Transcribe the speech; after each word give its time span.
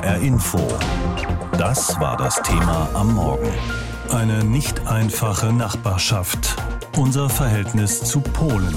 HR 0.00 0.20
Info. 0.22 0.58
Das 1.58 2.00
war 2.00 2.16
das 2.16 2.40
Thema 2.42 2.88
am 2.94 3.14
Morgen. 3.14 3.50
Eine 4.08 4.44
nicht 4.44 4.86
einfache 4.86 5.52
Nachbarschaft. 5.52 6.56
Unser 6.96 7.28
Verhältnis 7.28 8.02
zu 8.04 8.20
Polen. 8.20 8.74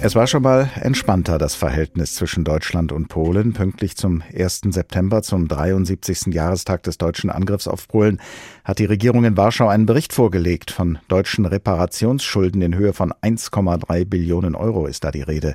Es 0.00 0.16
war 0.16 0.26
schon 0.26 0.42
mal 0.42 0.68
entspannter, 0.74 1.38
das 1.38 1.54
Verhältnis 1.54 2.16
zwischen 2.16 2.42
Deutschland 2.42 2.90
und 2.90 3.06
Polen. 3.08 3.52
Pünktlich 3.52 3.96
zum 3.96 4.22
1. 4.36 4.62
September, 4.70 5.22
zum 5.22 5.46
73. 5.46 6.34
Jahrestag 6.34 6.82
des 6.82 6.98
deutschen 6.98 7.30
Angriffs 7.30 7.68
auf 7.68 7.86
Polen, 7.86 8.20
hat 8.64 8.80
die 8.80 8.86
Regierung 8.86 9.24
in 9.24 9.36
Warschau 9.36 9.68
einen 9.68 9.86
Bericht 9.86 10.12
vorgelegt. 10.12 10.72
Von 10.72 10.98
deutschen 11.06 11.46
Reparationsschulden 11.46 12.62
in 12.62 12.74
Höhe 12.74 12.94
von 12.94 13.12
1,3 13.22 14.04
Billionen 14.04 14.56
Euro 14.56 14.86
ist 14.86 15.04
da 15.04 15.12
die 15.12 15.22
Rede. 15.22 15.54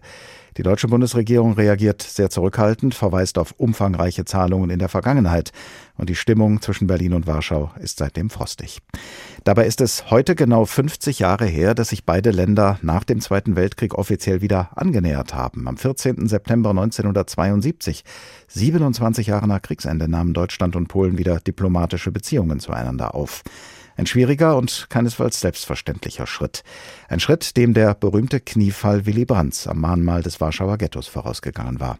Die 0.59 0.63
deutsche 0.63 0.89
Bundesregierung 0.89 1.53
reagiert 1.53 2.01
sehr 2.01 2.29
zurückhaltend, 2.29 2.93
verweist 2.93 3.37
auf 3.37 3.53
umfangreiche 3.55 4.25
Zahlungen 4.25 4.69
in 4.69 4.79
der 4.79 4.89
Vergangenheit. 4.89 5.53
Und 5.95 6.09
die 6.09 6.15
Stimmung 6.15 6.61
zwischen 6.61 6.85
Berlin 6.85 7.13
und 7.13 7.27
Warschau 7.27 7.71
ist 7.79 7.99
seitdem 7.99 8.29
frostig. 8.29 8.79
Dabei 9.45 9.67
ist 9.67 9.79
es 9.79 10.11
heute 10.11 10.35
genau 10.35 10.65
50 10.65 11.19
Jahre 11.19 11.45
her, 11.45 11.75
dass 11.75 11.89
sich 11.89 12.03
beide 12.03 12.31
Länder 12.31 12.77
nach 12.81 13.05
dem 13.05 13.21
Zweiten 13.21 13.55
Weltkrieg 13.55 13.93
offiziell 13.93 14.41
wieder 14.41 14.71
angenähert 14.75 15.33
haben. 15.33 15.65
Am 15.65 15.77
14. 15.77 16.27
September 16.27 16.71
1972, 16.71 18.03
27 18.49 19.27
Jahre 19.27 19.47
nach 19.47 19.61
Kriegsende, 19.61 20.09
nahmen 20.09 20.33
Deutschland 20.33 20.75
und 20.75 20.89
Polen 20.89 21.17
wieder 21.17 21.39
diplomatische 21.39 22.11
Beziehungen 22.11 22.59
zueinander 22.59 23.15
auf. 23.15 23.43
Ein 23.99 24.05
schwieriger 24.05 24.55
und 24.55 24.85
keinesfalls 24.87 25.41
selbstverständlicher 25.41 26.25
Schritt. 26.25 26.63
Ein 27.09 27.19
Schritt, 27.19 27.57
dem 27.57 27.73
der 27.73 27.93
berühmte 27.93 28.39
Kniefall 28.39 29.05
Willy 29.05 29.25
Brandts 29.25 29.67
am 29.67 29.81
Mahnmal 29.81 30.23
des 30.23 30.39
Warschauer 30.39 30.77
Ghettos 30.77 31.07
vorausgegangen 31.07 31.81
war. 31.81 31.99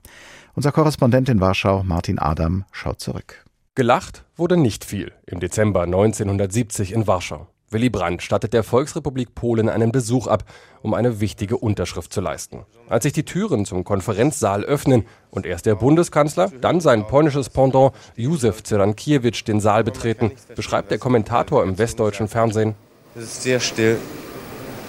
Unser 0.56 0.72
Korrespondent 0.72 1.28
in 1.28 1.42
Warschau, 1.42 1.84
Martin 1.84 2.18
Adam, 2.18 2.64
schaut 2.72 3.02
zurück. 3.02 3.44
Gelacht 3.76 4.24
wurde 4.38 4.56
nicht 4.56 4.86
viel 4.86 5.12
im 5.26 5.42
Dezember 5.42 5.82
1970 5.82 6.94
in 6.94 7.06
Warschau. 7.06 7.50
Willy 7.72 7.90
Brandt 7.90 8.24
stattet 8.24 8.54
der 8.54 8.64
Volksrepublik 8.64 9.36
Polen 9.36 9.70
einen 9.70 9.92
Besuch 9.92 10.28
ab, 10.28 10.44
um 10.82 10.94
eine 10.94 11.20
wichtige 11.20 11.58
Unterschrift 11.58 12.12
zu 12.12 12.20
leisten. 12.20 12.66
Als 12.88 13.04
sich 13.04 13.14
die 13.14 13.26
Türen 13.26 13.66
zum 13.66 13.84
Konferenzsaal 13.84 14.64
öffnen 14.64 15.06
und 15.30 15.46
erst 15.46 15.68
der 15.68 15.76
Bundeskanzler, 15.76 16.52
dann 16.62 16.82
sein 16.82 17.06
polnisches 17.06 17.50
Pendant 17.50 17.94
Józef 18.16 18.64
Cyrankiewicz 18.64 19.44
den 19.44 19.60
Saal 19.60 19.84
betreten, 19.84 20.32
beschreibt 20.56 20.90
der 20.90 20.98
Kommentator 20.98 21.64
im 21.64 21.78
westdeutschen 21.78 22.28
Fernsehen. 22.28 22.76
Es 23.16 23.24
ist 23.24 23.44
sehr 23.44 23.60
still, 23.60 23.98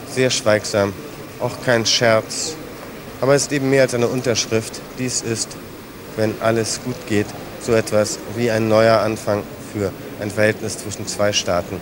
sehr 0.09 0.31
schweigsam, 0.31 0.95
auch 1.41 1.63
kein 1.65 1.85
Scherz. 1.85 2.57
Aber 3.21 3.35
es 3.35 3.43
ist 3.43 3.53
eben 3.53 3.69
mehr 3.69 3.83
als 3.83 3.95
eine 3.95 4.09
Unterschrift. 4.09 4.81
Dies 4.99 5.21
ist, 5.21 5.55
wenn 6.17 6.35
alles 6.41 6.81
gut 6.83 6.97
geht, 7.07 7.27
so 7.61 7.73
etwas 7.75 8.19
wie 8.37 8.51
ein 8.51 8.69
neuer 8.69 9.01
Anfang 9.01 9.43
für 9.73 9.93
ein 10.21 10.31
Verhältnis 10.31 10.79
zwischen 10.79 11.07
zwei 11.07 11.35
Staaten. 11.35 11.77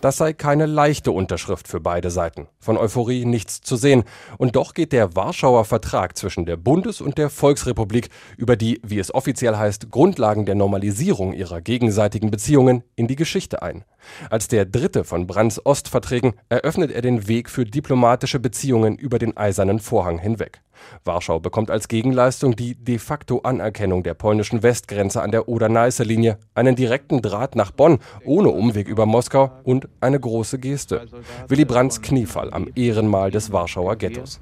Das 0.00 0.16
sei 0.16 0.32
keine 0.32 0.64
leichte 0.64 1.12
Unterschrift 1.12 1.68
für 1.68 1.80
beide 1.80 2.10
Seiten. 2.10 2.48
Von 2.58 2.78
Euphorie 2.78 3.26
nichts 3.26 3.60
zu 3.60 3.76
sehen. 3.76 4.04
Und 4.38 4.56
doch 4.56 4.72
geht 4.72 4.92
der 4.92 5.14
Warschauer 5.14 5.66
Vertrag 5.66 6.16
zwischen 6.16 6.46
der 6.46 6.56
Bundes- 6.56 7.02
und 7.02 7.18
der 7.18 7.28
Volksrepublik 7.28 8.08
über 8.38 8.56
die, 8.56 8.80
wie 8.82 8.98
es 8.98 9.14
offiziell 9.14 9.56
heißt, 9.56 9.90
Grundlagen 9.90 10.46
der 10.46 10.54
Normalisierung 10.54 11.34
ihrer 11.34 11.60
gegenseitigen 11.60 12.30
Beziehungen 12.30 12.82
in 12.96 13.08
die 13.08 13.16
Geschichte 13.16 13.60
ein. 13.60 13.84
Als 14.30 14.48
der 14.48 14.64
dritte 14.64 15.04
von 15.04 15.26
Brands 15.26 15.64
Ostverträgen 15.66 16.32
eröffnet 16.48 16.90
er 16.92 17.02
den 17.02 17.28
Weg 17.28 17.50
für 17.50 17.66
diplomatische 17.66 18.40
Beziehungen 18.40 18.96
über 18.96 19.18
den 19.18 19.36
eisernen 19.36 19.80
Vorhang 19.80 20.18
hinweg. 20.18 20.62
Warschau 21.04 21.40
bekommt 21.40 21.70
als 21.70 21.88
Gegenleistung 21.88 22.56
die 22.56 22.74
de 22.74 22.98
facto 22.98 23.40
Anerkennung 23.40 24.02
der 24.02 24.14
polnischen 24.14 24.62
Westgrenze 24.62 25.22
an 25.22 25.30
der 25.30 25.48
Oder-Neiße-Linie, 25.48 26.38
einen 26.54 26.76
direkten 26.76 27.22
Draht 27.22 27.56
nach 27.56 27.70
Bonn 27.70 27.98
ohne 28.24 28.48
Umweg 28.50 28.88
über 28.88 29.06
Moskau 29.06 29.50
und 29.64 29.88
eine 30.00 30.20
große 30.20 30.58
Geste. 30.58 31.06
Willy 31.48 31.64
Brandts 31.64 32.02
Kniefall 32.02 32.52
am 32.52 32.68
Ehrenmal 32.74 33.30
des 33.30 33.52
Warschauer 33.52 33.96
Ghettos. 33.96 34.40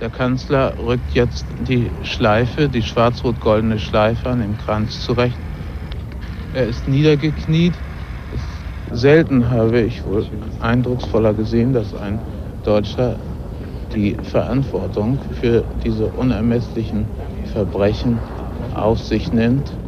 Der 0.00 0.10
Kanzler 0.10 0.74
rückt 0.78 1.12
jetzt 1.12 1.44
die 1.68 1.90
Schleife, 2.02 2.68
die 2.68 2.82
schwarz-rot-goldene 2.82 3.78
Schleife 3.78 4.28
an 4.28 4.40
dem 4.40 4.58
Kranz 4.58 5.04
zurecht. 5.04 5.36
Er 6.54 6.66
ist 6.66 6.88
niedergekniet. 6.88 7.74
Selten 8.92 9.50
habe 9.50 9.80
ich 9.80 10.04
wohl 10.04 10.26
eindrucksvoller 10.60 11.32
gesehen, 11.34 11.72
dass 11.72 11.94
ein 11.94 12.18
Deutscher 12.64 13.16
die 13.94 14.16
Verantwortung 14.22 15.20
für 15.30 15.64
diese 15.82 16.10
unermesslichen 16.10 17.08
Verbrechen 17.44 18.20
auf 18.70 19.00
sich 19.00 19.32
nimmt. 19.32 19.83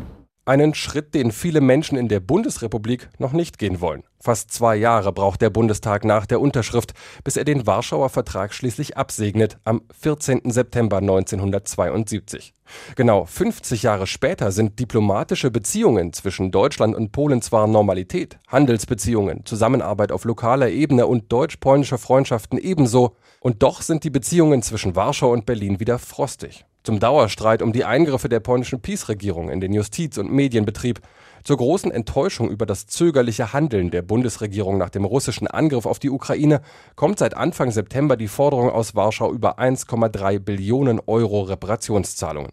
Einen 0.48 0.74
Schritt, 0.74 1.12
den 1.16 1.32
viele 1.32 1.60
Menschen 1.60 1.98
in 1.98 2.06
der 2.06 2.20
Bundesrepublik 2.20 3.08
noch 3.18 3.32
nicht 3.32 3.58
gehen 3.58 3.80
wollen. 3.80 4.04
Fast 4.20 4.52
zwei 4.52 4.76
Jahre 4.76 5.12
braucht 5.12 5.42
der 5.42 5.50
Bundestag 5.50 6.04
nach 6.04 6.24
der 6.24 6.40
Unterschrift, 6.40 6.94
bis 7.24 7.36
er 7.36 7.44
den 7.44 7.66
Warschauer 7.66 8.10
Vertrag 8.10 8.54
schließlich 8.54 8.96
absegnet, 8.96 9.58
am 9.64 9.82
14. 10.00 10.42
September 10.52 10.98
1972. 10.98 12.54
Genau 12.94 13.24
50 13.24 13.82
Jahre 13.82 14.06
später 14.06 14.52
sind 14.52 14.78
diplomatische 14.78 15.50
Beziehungen 15.50 16.12
zwischen 16.12 16.52
Deutschland 16.52 16.94
und 16.94 17.10
Polen 17.10 17.42
zwar 17.42 17.66
Normalität, 17.66 18.38
Handelsbeziehungen, 18.46 19.44
Zusammenarbeit 19.46 20.12
auf 20.12 20.24
lokaler 20.24 20.68
Ebene 20.68 21.08
und 21.08 21.32
deutsch-polnische 21.32 21.98
Freundschaften 21.98 22.56
ebenso, 22.56 23.16
und 23.40 23.64
doch 23.64 23.82
sind 23.82 24.04
die 24.04 24.10
Beziehungen 24.10 24.62
zwischen 24.62 24.94
Warschau 24.94 25.32
und 25.32 25.44
Berlin 25.44 25.80
wieder 25.80 25.98
frostig 25.98 26.64
zum 26.86 27.00
Dauerstreit 27.00 27.62
um 27.62 27.72
die 27.72 27.84
Eingriffe 27.84 28.28
der 28.28 28.38
polnischen 28.38 28.80
Peace-Regierung 28.80 29.50
in 29.50 29.60
den 29.60 29.72
Justiz- 29.72 30.18
und 30.18 30.30
Medienbetrieb, 30.30 31.00
zur 31.42 31.56
großen 31.56 31.90
Enttäuschung 31.90 32.48
über 32.48 32.64
das 32.64 32.86
zögerliche 32.86 33.52
Handeln 33.52 33.90
der 33.90 34.02
Bundesregierung 34.02 34.78
nach 34.78 34.90
dem 34.90 35.04
russischen 35.04 35.48
Angriff 35.48 35.84
auf 35.84 35.98
die 35.98 36.10
Ukraine 36.10 36.60
kommt 36.94 37.18
seit 37.18 37.36
Anfang 37.36 37.72
September 37.72 38.16
die 38.16 38.28
Forderung 38.28 38.70
aus 38.70 38.94
Warschau 38.94 39.32
über 39.32 39.58
1,3 39.58 40.38
Billionen 40.38 41.00
Euro 41.06 41.42
Reparationszahlungen. 41.42 42.52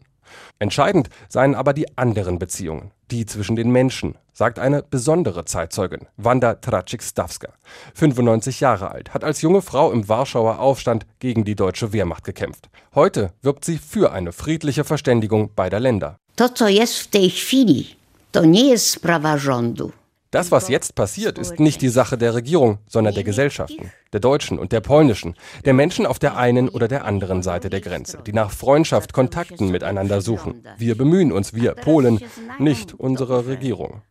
Entscheidend 0.59 1.09
seien 1.29 1.55
aber 1.55 1.73
die 1.73 1.97
anderen 1.97 2.39
Beziehungen, 2.39 2.91
die 3.11 3.25
zwischen 3.25 3.55
den 3.55 3.71
Menschen, 3.71 4.15
sagt 4.33 4.59
eine 4.59 4.83
besondere 4.83 5.45
Zeitzeugin, 5.45 6.07
Wanda 6.17 6.55
Tracik-Stawska. 6.55 7.49
95 7.93 8.59
Jahre 8.59 8.91
alt, 8.91 9.13
hat 9.13 9.23
als 9.23 9.41
junge 9.41 9.61
Frau 9.61 9.91
im 9.91 10.07
Warschauer 10.09 10.59
Aufstand 10.59 11.05
gegen 11.19 11.43
die 11.43 11.55
deutsche 11.55 11.93
Wehrmacht 11.93 12.23
gekämpft. 12.23 12.69
Heute 12.95 13.31
wirbt 13.41 13.65
sie 13.65 13.77
für 13.77 14.11
eine 14.11 14.31
friedliche 14.31 14.83
Verständigung 14.83 15.51
beider 15.55 15.79
Länder. 15.79 16.17
To, 16.35 16.49
co 16.49 16.67
jest 16.67 16.99
w 16.99 17.07
tej 17.07 17.29
chwili, 17.29 17.95
to 18.31 18.45
nie 18.45 18.69
jest 18.69 18.93
sprawa 18.93 19.37
rządu. 19.37 19.91
Das, 20.33 20.51
was 20.51 20.67
jetzt 20.67 20.95
passiert, 20.95 21.37
ist 21.37 21.59
nicht 21.59 21.83
die 21.83 21.89
Sache 21.89 22.17
der 22.17 22.33
Regierung, 22.33 22.79
sondern 22.87 23.13
der 23.13 23.23
Gesellschaften, 23.23 23.91
der 24.13 24.19
deutschen 24.19 24.57
und 24.57 24.71
der 24.71 24.81
polnischen, 24.81 25.35
der 25.63 25.75
Menschen 25.75 26.07
auf 26.07 26.17
der 26.17 26.37
einen 26.37 26.69
oder 26.69 26.87
der 26.87 27.05
anderen 27.05 27.43
Seite 27.43 27.69
der 27.69 27.81
Grenze, 27.81 28.17
die 28.25 28.33
nach 28.33 28.49
Freundschaft, 28.49 29.13
Kontakten 29.13 29.69
miteinander 29.69 30.21
suchen. 30.21 30.65
Wir 30.79 30.97
bemühen 30.97 31.31
uns, 31.31 31.53
wir 31.53 31.75
Polen, 31.75 32.19
nicht 32.57 32.95
unsere 32.95 33.45
Regierung. 33.45 34.01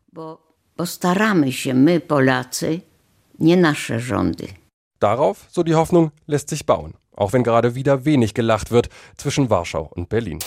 Darauf, 5.01 5.47
so 5.49 5.65
die 5.65 5.75
Hoffnung, 5.75 6.13
lässt 6.29 6.51
sich 6.51 6.67
bauen, 6.67 6.95
auch 7.17 7.33
wenn 7.33 7.43
gerade 7.43 7.75
wieder 7.75 8.05
wenig 8.05 8.33
gelacht 8.33 8.71
wird 8.71 8.91
zwischen 9.17 9.51
Warschau 9.51 9.91
und 9.93 10.09
Berlin. 10.09 10.39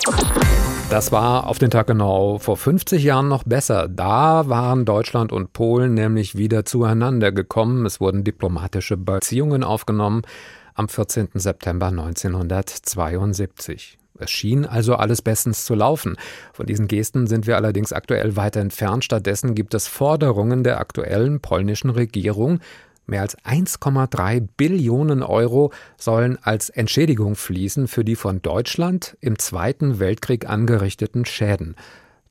Das 0.89 1.11
war 1.11 1.47
auf 1.47 1.57
den 1.57 1.71
Tag 1.71 1.87
genau 1.87 2.37
vor 2.37 2.57
50 2.57 3.03
Jahren 3.03 3.27
noch 3.27 3.43
besser. 3.43 3.87
Da 3.89 4.47
waren 4.47 4.85
Deutschland 4.85 5.31
und 5.31 5.51
Polen 5.51 5.95
nämlich 5.95 6.37
wieder 6.37 6.63
zueinander 6.63 7.31
gekommen. 7.31 7.87
Es 7.87 7.99
wurden 7.99 8.23
diplomatische 8.23 8.95
Beziehungen 8.95 9.63
aufgenommen 9.63 10.21
am 10.75 10.87
14. 10.87 11.29
September 11.33 11.87
1972. 11.87 13.97
Es 14.19 14.31
schien 14.31 14.65
also 14.65 14.95
alles 14.95 15.21
bestens 15.21 15.65
zu 15.65 15.75
laufen. 15.75 16.15
Von 16.53 16.67
diesen 16.67 16.87
Gesten 16.87 17.27
sind 17.27 17.47
wir 17.47 17.57
allerdings 17.57 17.91
aktuell 17.91 18.37
weiter 18.37 18.61
entfernt. 18.61 19.03
Stattdessen 19.03 19.55
gibt 19.55 19.73
es 19.73 19.87
Forderungen 19.87 20.63
der 20.63 20.79
aktuellen 20.79 21.41
polnischen 21.41 21.89
Regierung, 21.89 22.61
Mehr 23.07 23.21
als 23.21 23.37
1,3 23.39 24.47
Billionen 24.57 25.21
Euro 25.21 25.71
sollen 25.97 26.37
als 26.41 26.69
Entschädigung 26.69 27.35
fließen 27.35 27.87
für 27.87 28.03
die 28.03 28.15
von 28.15 28.41
Deutschland 28.41 29.15
im 29.21 29.37
Zweiten 29.37 29.99
Weltkrieg 29.99 30.49
angerichteten 30.49 31.25
Schäden. 31.25 31.75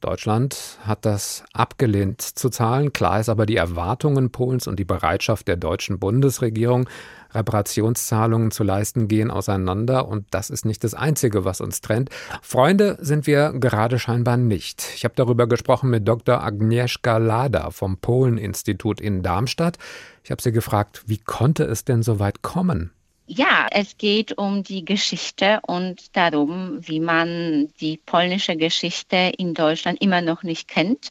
Deutschland 0.05 0.79
hat 0.83 1.07
das 1.07 1.45
abgelehnt 1.55 2.21
zu 2.21 2.51
zahlen. 2.51 2.93
Klar 2.93 3.21
ist 3.21 3.31
aber 3.31 3.47
die 3.47 3.57
Erwartungen 3.57 4.31
Polens 4.31 4.67
und 4.67 4.79
die 4.79 4.85
Bereitschaft 4.85 5.49
der 5.49 5.57
deutschen 5.57 5.99
Bundesregierung, 5.99 6.91
Reparationszahlungen 7.33 8.51
zu 8.51 8.65
leisten, 8.65 9.09
gehen 9.09 9.31
auseinander. 9.31 10.07
Und 10.07 10.27
das 10.31 10.51
ist 10.51 10.67
nicht 10.67 10.85
das 10.85 10.93
Einzige, 10.93 11.47
was 11.47 11.63
uns 11.63 11.81
trennt. 11.81 12.11
Freunde 12.43 12.99
sind 13.01 13.27
wir 13.27 13.53
gerade 13.55 13.99
scheinbar 13.99 14.37
nicht. 14.37 14.85
Ich 14.95 15.05
habe 15.05 15.15
darüber 15.17 15.47
gesprochen 15.47 15.89
mit 15.89 16.07
Dr. 16.07 16.43
Agnieszka 16.43 17.17
Lada 17.17 17.71
vom 17.71 17.97
Polen-Institut 17.97 19.01
in 19.01 19.23
Darmstadt. 19.23 19.79
Ich 20.23 20.31
habe 20.31 20.43
sie 20.43 20.53
gefragt, 20.53 21.05
wie 21.07 21.19
konnte 21.19 21.65
es 21.65 21.87
denn 21.87 22.03
so 22.03 22.19
weit 22.19 22.43
kommen? 22.43 22.94
Ja, 23.27 23.69
es 23.71 23.97
geht 23.97 24.37
um 24.37 24.63
die 24.65 24.85
Geschichte 24.85 25.61
und 25.67 26.15
darum, 26.15 26.87
wie 26.87 27.01
man 27.01 27.69
die 27.81 27.97
polnische 27.97 28.55
Geschichte 28.55 29.33
in 29.39 29.55
Deutschland 29.55 30.03
immer 30.03 30.21
noch 30.21 30.43
nicht 30.43 30.69
kennt. 30.69 31.11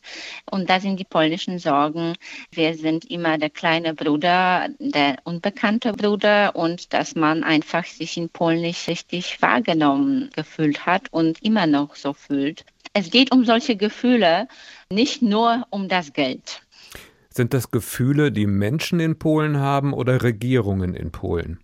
Und 0.51 0.69
da 0.69 0.79
sind 0.79 0.99
die 0.99 1.05
polnischen 1.05 1.57
Sorgen. 1.57 2.13
Wir 2.51 2.75
sind 2.75 3.09
immer 3.09 3.39
der 3.39 3.49
kleine 3.49 3.95
Bruder, 3.95 4.67
der 4.77 5.15
unbekannte 5.23 5.93
Bruder 5.93 6.55
und 6.55 6.93
dass 6.93 7.15
man 7.15 7.43
einfach 7.43 7.85
sich 7.85 8.15
in 8.15 8.29
Polen 8.29 8.61
nicht 8.61 8.87
richtig 8.87 9.41
wahrgenommen 9.41 10.29
gefühlt 10.35 10.85
hat 10.85 11.11
und 11.11 11.41
immer 11.41 11.65
noch 11.65 11.95
so 11.95 12.13
fühlt. 12.13 12.63
Es 12.93 13.09
geht 13.09 13.31
um 13.31 13.43
solche 13.43 13.75
Gefühle, 13.75 14.47
nicht 14.91 15.23
nur 15.23 15.65
um 15.71 15.89
das 15.89 16.13
Geld. 16.13 16.61
Sind 17.29 17.55
das 17.55 17.71
Gefühle, 17.71 18.31
die 18.31 18.45
Menschen 18.45 18.99
in 18.99 19.17
Polen 19.17 19.57
haben 19.57 19.93
oder 19.93 20.21
Regierungen 20.21 20.93
in 20.93 21.11
Polen? 21.11 21.62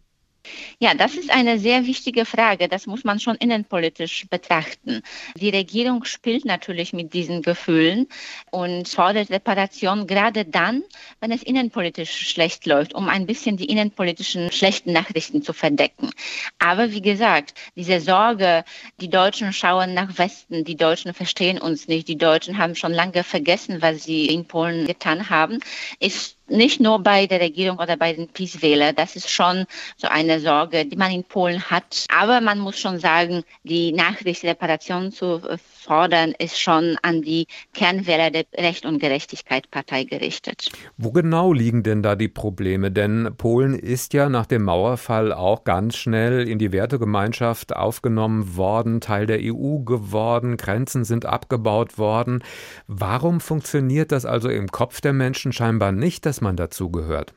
Ja, 0.80 0.94
das 0.94 1.16
ist 1.16 1.30
eine 1.30 1.60
sehr 1.60 1.86
wichtige 1.86 2.26
Frage. 2.26 2.68
Das 2.68 2.88
muss 2.88 3.04
man 3.04 3.20
schon 3.20 3.36
innenpolitisch 3.36 4.28
betrachten. 4.30 5.02
Die 5.36 5.50
Regierung 5.50 6.06
spielt 6.06 6.46
natürlich 6.46 6.94
mit 6.94 7.14
diesen 7.14 7.42
Gefühlen 7.42 8.08
und 8.52 8.88
fordert 8.88 9.30
Reparation 9.30 10.08
gerade 10.08 10.46
dann, 10.46 10.84
wenn 11.20 11.32
es 11.32 11.44
innenpolitisch 11.44 12.30
schlecht 12.30 12.66
läuft, 12.66 12.96
um 12.96 13.10
ein 13.10 13.26
bisschen 13.26 13.58
die 13.58 13.66
innenpolitischen 13.66 14.52
schlechten 14.52 14.94
Nachrichten 14.94 15.42
zu 15.42 15.54
verdecken. 15.54 16.12
Aber 16.60 16.92
wie 16.92 17.02
gesagt, 17.02 17.54
diese 17.76 18.00
Sorge, 18.00 18.64
die 19.00 19.10
Deutschen 19.10 19.54
schauen 19.54 19.94
nach 19.94 20.18
Westen, 20.18 20.64
die 20.64 20.76
Deutschen 20.76 21.14
verstehen 21.14 21.60
uns 21.60 21.88
nicht, 21.88 22.08
die 22.08 22.18
Deutschen 22.18 22.58
haben 22.58 22.76
schon 22.76 22.94
lange 22.94 23.24
vergessen, 23.24 23.82
was 23.82 24.04
sie 24.04 24.28
in 24.28 24.46
Polen 24.46 24.88
getan 24.88 25.30
haben, 25.30 25.60
ist 26.00 26.39
nicht 26.50 26.80
nur 26.80 27.00
bei 27.00 27.28
der 27.28 27.40
Regierung 27.40 27.80
oder 27.80 27.98
bei 27.98 28.14
den 28.14 28.28
PiS-Wählern. 28.28 28.96
Das 28.96 29.16
ist 29.16 29.30
schon 29.30 29.66
so 29.98 30.08
eine 30.08 30.40
Sorge, 30.40 30.86
die 30.86 30.96
man 30.96 31.12
in 31.12 31.24
Polen 31.24 31.62
hat. 31.70 32.06
Aber 32.10 32.42
man 32.42 32.60
muss 32.60 32.80
schon 32.80 33.00
sagen, 33.00 33.44
die 33.64 33.92
Nachricht 33.92 34.44
Reparation 34.44 35.12
zu 35.12 35.42
fordern, 35.80 36.34
ist 36.38 36.60
schon 36.60 36.98
an 37.02 37.22
die 37.22 37.48
Kernwähler 37.74 38.32
der 38.32 38.46
Recht 38.56 38.86
und 38.86 39.00
Gerechtigkeit 39.00 39.72
Partei 39.72 40.04
gerichtet. 40.04 40.72
Wo 40.98 41.12
genau 41.12 41.54
liegen 41.54 41.84
denn 41.84 42.04
da 42.04 42.16
die 42.16 42.28
Probleme? 42.28 42.92
Denn 42.92 43.34
Polen 43.38 43.74
ist 43.74 44.14
ja 44.14 44.30
nach 44.30 44.46
dem 44.46 44.64
Mauerfall 44.64 45.34
auch 45.34 45.64
ganz 45.64 45.96
schnell 45.96 46.48
in 46.48 46.60
die 46.60 46.72
Wertegemeinschaft 46.72 47.76
aufgenommen 47.76 48.58
worden, 48.58 49.02
Teil 49.02 49.26
der 49.26 49.40
EU 49.42 49.80
geworden, 49.80 50.58
Grenzen 50.58 51.06
sind 51.06 51.26
abgebaut 51.26 51.98
worden. 51.98 52.44
Warum 52.88 53.40
funktioniert 53.40 54.12
das 54.12 54.26
also 54.26 54.50
im 54.50 54.68
Kopf 54.68 55.02
der 55.02 55.14
Menschen 55.14 55.54
scheinbar 55.54 55.92
nicht, 55.92 56.26
dass 56.26 56.42
man 56.42 56.56
dazugehört? 56.56 57.34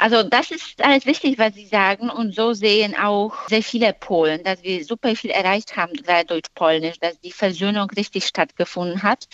Also 0.00 0.22
das 0.22 0.52
ist 0.52 0.82
alles 0.82 1.06
wichtig, 1.06 1.38
was 1.38 1.54
Sie 1.54 1.66
sagen. 1.66 2.08
Und 2.08 2.32
so 2.32 2.52
sehen 2.52 2.96
auch 2.96 3.48
sehr 3.48 3.64
viele 3.64 3.92
Polen, 3.92 4.44
dass 4.44 4.62
wir 4.62 4.84
super 4.84 5.16
viel 5.16 5.30
erreicht 5.30 5.76
haben, 5.76 5.92
gerade 5.92 6.26
durch 6.26 6.44
Polnisch, 6.54 7.00
dass 7.00 7.20
die 7.20 7.32
Versöhnung 7.32 7.90
richtig 7.90 8.24
stattgefunden 8.26 9.02
hat. 9.02 9.26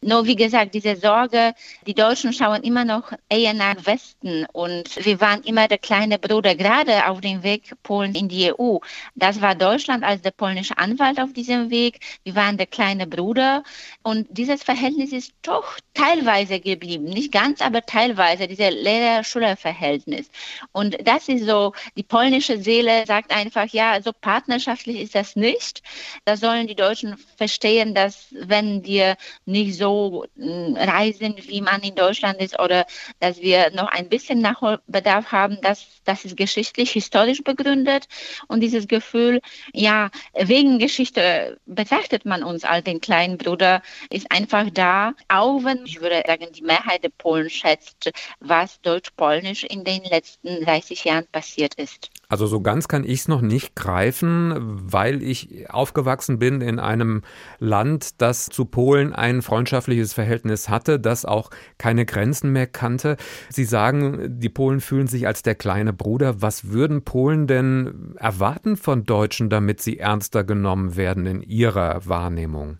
Nur 0.00 0.24
wie 0.26 0.36
gesagt, 0.36 0.74
diese 0.74 0.94
Sorge, 0.94 1.54
die 1.88 1.94
Deutschen 1.94 2.32
schauen 2.32 2.62
immer 2.62 2.84
noch 2.84 3.12
eher 3.28 3.52
nach 3.52 3.84
Westen 3.84 4.46
und 4.52 5.04
wir 5.04 5.20
waren 5.20 5.42
immer 5.42 5.66
der 5.66 5.78
kleine 5.78 6.20
Bruder, 6.20 6.54
gerade 6.54 7.06
auf 7.06 7.20
dem 7.20 7.42
Weg 7.42 7.72
Polen 7.82 8.14
in 8.14 8.28
die 8.28 8.52
EU. 8.52 8.78
Das 9.16 9.40
war 9.40 9.56
Deutschland 9.56 10.04
als 10.04 10.22
der 10.22 10.30
polnische 10.30 10.78
Anwalt 10.78 11.18
auf 11.18 11.32
diesem 11.32 11.70
Weg. 11.70 11.98
Wir 12.22 12.36
waren 12.36 12.56
der 12.58 12.66
kleine 12.66 13.08
Bruder 13.08 13.64
und 14.04 14.28
dieses 14.30 14.62
Verhältnis 14.62 15.10
ist 15.12 15.32
doch 15.42 15.78
teilweise 15.94 16.60
geblieben. 16.60 17.04
Nicht 17.06 17.32
ganz, 17.32 17.60
aber 17.60 17.84
teilweise, 17.84 18.46
diese 18.46 18.68
Lehrer-Schüler-Verhältnis. 18.68 20.11
Verhältnis. 20.12 20.30
Und 20.72 20.96
das 21.06 21.28
ist 21.28 21.46
so, 21.46 21.72
die 21.96 22.02
polnische 22.02 22.58
Seele 22.58 23.04
sagt 23.06 23.34
einfach, 23.34 23.66
ja, 23.68 24.00
so 24.02 24.12
partnerschaftlich 24.12 25.00
ist 25.00 25.14
das 25.14 25.36
nicht. 25.36 25.82
Da 26.24 26.36
sollen 26.36 26.66
die 26.66 26.74
Deutschen 26.74 27.16
verstehen, 27.36 27.94
dass 27.94 28.28
wenn 28.32 28.84
wir 28.84 29.16
nicht 29.44 29.76
so 29.76 30.24
hm, 30.36 30.76
reisen, 30.76 31.34
wie 31.38 31.60
man 31.60 31.82
in 31.82 31.94
Deutschland 31.94 32.40
ist, 32.40 32.58
oder 32.58 32.86
dass 33.20 33.40
wir 33.40 33.70
noch 33.72 33.88
ein 33.88 34.08
bisschen 34.08 34.40
Nachholbedarf 34.40 35.32
haben, 35.32 35.60
dass 35.62 35.86
das 36.04 36.24
ist 36.24 36.36
geschichtlich, 36.36 36.90
historisch 36.92 37.42
begründet. 37.42 38.06
Und 38.48 38.60
dieses 38.60 38.88
Gefühl, 38.88 39.40
ja, 39.72 40.10
wegen 40.34 40.78
Geschichte 40.78 41.58
betrachtet 41.66 42.24
man 42.24 42.42
uns 42.42 42.64
als 42.64 42.84
den 42.84 43.00
kleinen 43.00 43.38
Bruder, 43.38 43.82
ist 44.10 44.30
einfach 44.30 44.68
da. 44.72 45.14
Auch 45.28 45.64
wenn, 45.64 45.84
ich 45.86 46.00
würde 46.00 46.22
sagen, 46.26 46.48
die 46.52 46.62
Mehrheit 46.62 47.04
der 47.04 47.10
Polen 47.10 47.48
schätzt, 47.50 48.10
was 48.40 48.80
Deutsch-Polnisch 48.82 49.64
in 49.64 49.84
den 49.84 50.01
den 50.02 50.10
letzten 50.10 50.64
30 50.64 51.04
Jahren 51.04 51.26
passiert 51.30 51.74
ist. 51.74 52.10
Also 52.28 52.46
so 52.46 52.60
ganz 52.60 52.88
kann 52.88 53.04
ich 53.04 53.20
es 53.20 53.28
noch 53.28 53.42
nicht 53.42 53.76
greifen, 53.76 54.54
weil 54.58 55.22
ich 55.22 55.68
aufgewachsen 55.70 56.38
bin 56.38 56.60
in 56.60 56.78
einem 56.78 57.22
Land, 57.58 58.20
das 58.22 58.46
zu 58.46 58.64
Polen 58.64 59.12
ein 59.12 59.42
freundschaftliches 59.42 60.14
Verhältnis 60.14 60.68
hatte, 60.68 60.98
das 60.98 61.24
auch 61.24 61.50
keine 61.78 62.06
Grenzen 62.06 62.50
mehr 62.50 62.66
kannte. 62.66 63.16
Sie 63.50 63.64
sagen, 63.64 64.40
die 64.40 64.48
Polen 64.48 64.80
fühlen 64.80 65.08
sich 65.08 65.26
als 65.26 65.42
der 65.42 65.54
kleine 65.54 65.92
Bruder. 65.92 66.40
Was 66.40 66.70
würden 66.70 67.04
Polen 67.04 67.46
denn 67.46 68.14
erwarten 68.18 68.76
von 68.76 69.04
Deutschen, 69.04 69.50
damit 69.50 69.82
sie 69.82 69.98
ernster 69.98 70.44
genommen 70.44 70.96
werden 70.96 71.26
in 71.26 71.42
ihrer 71.42 72.06
Wahrnehmung? 72.06 72.78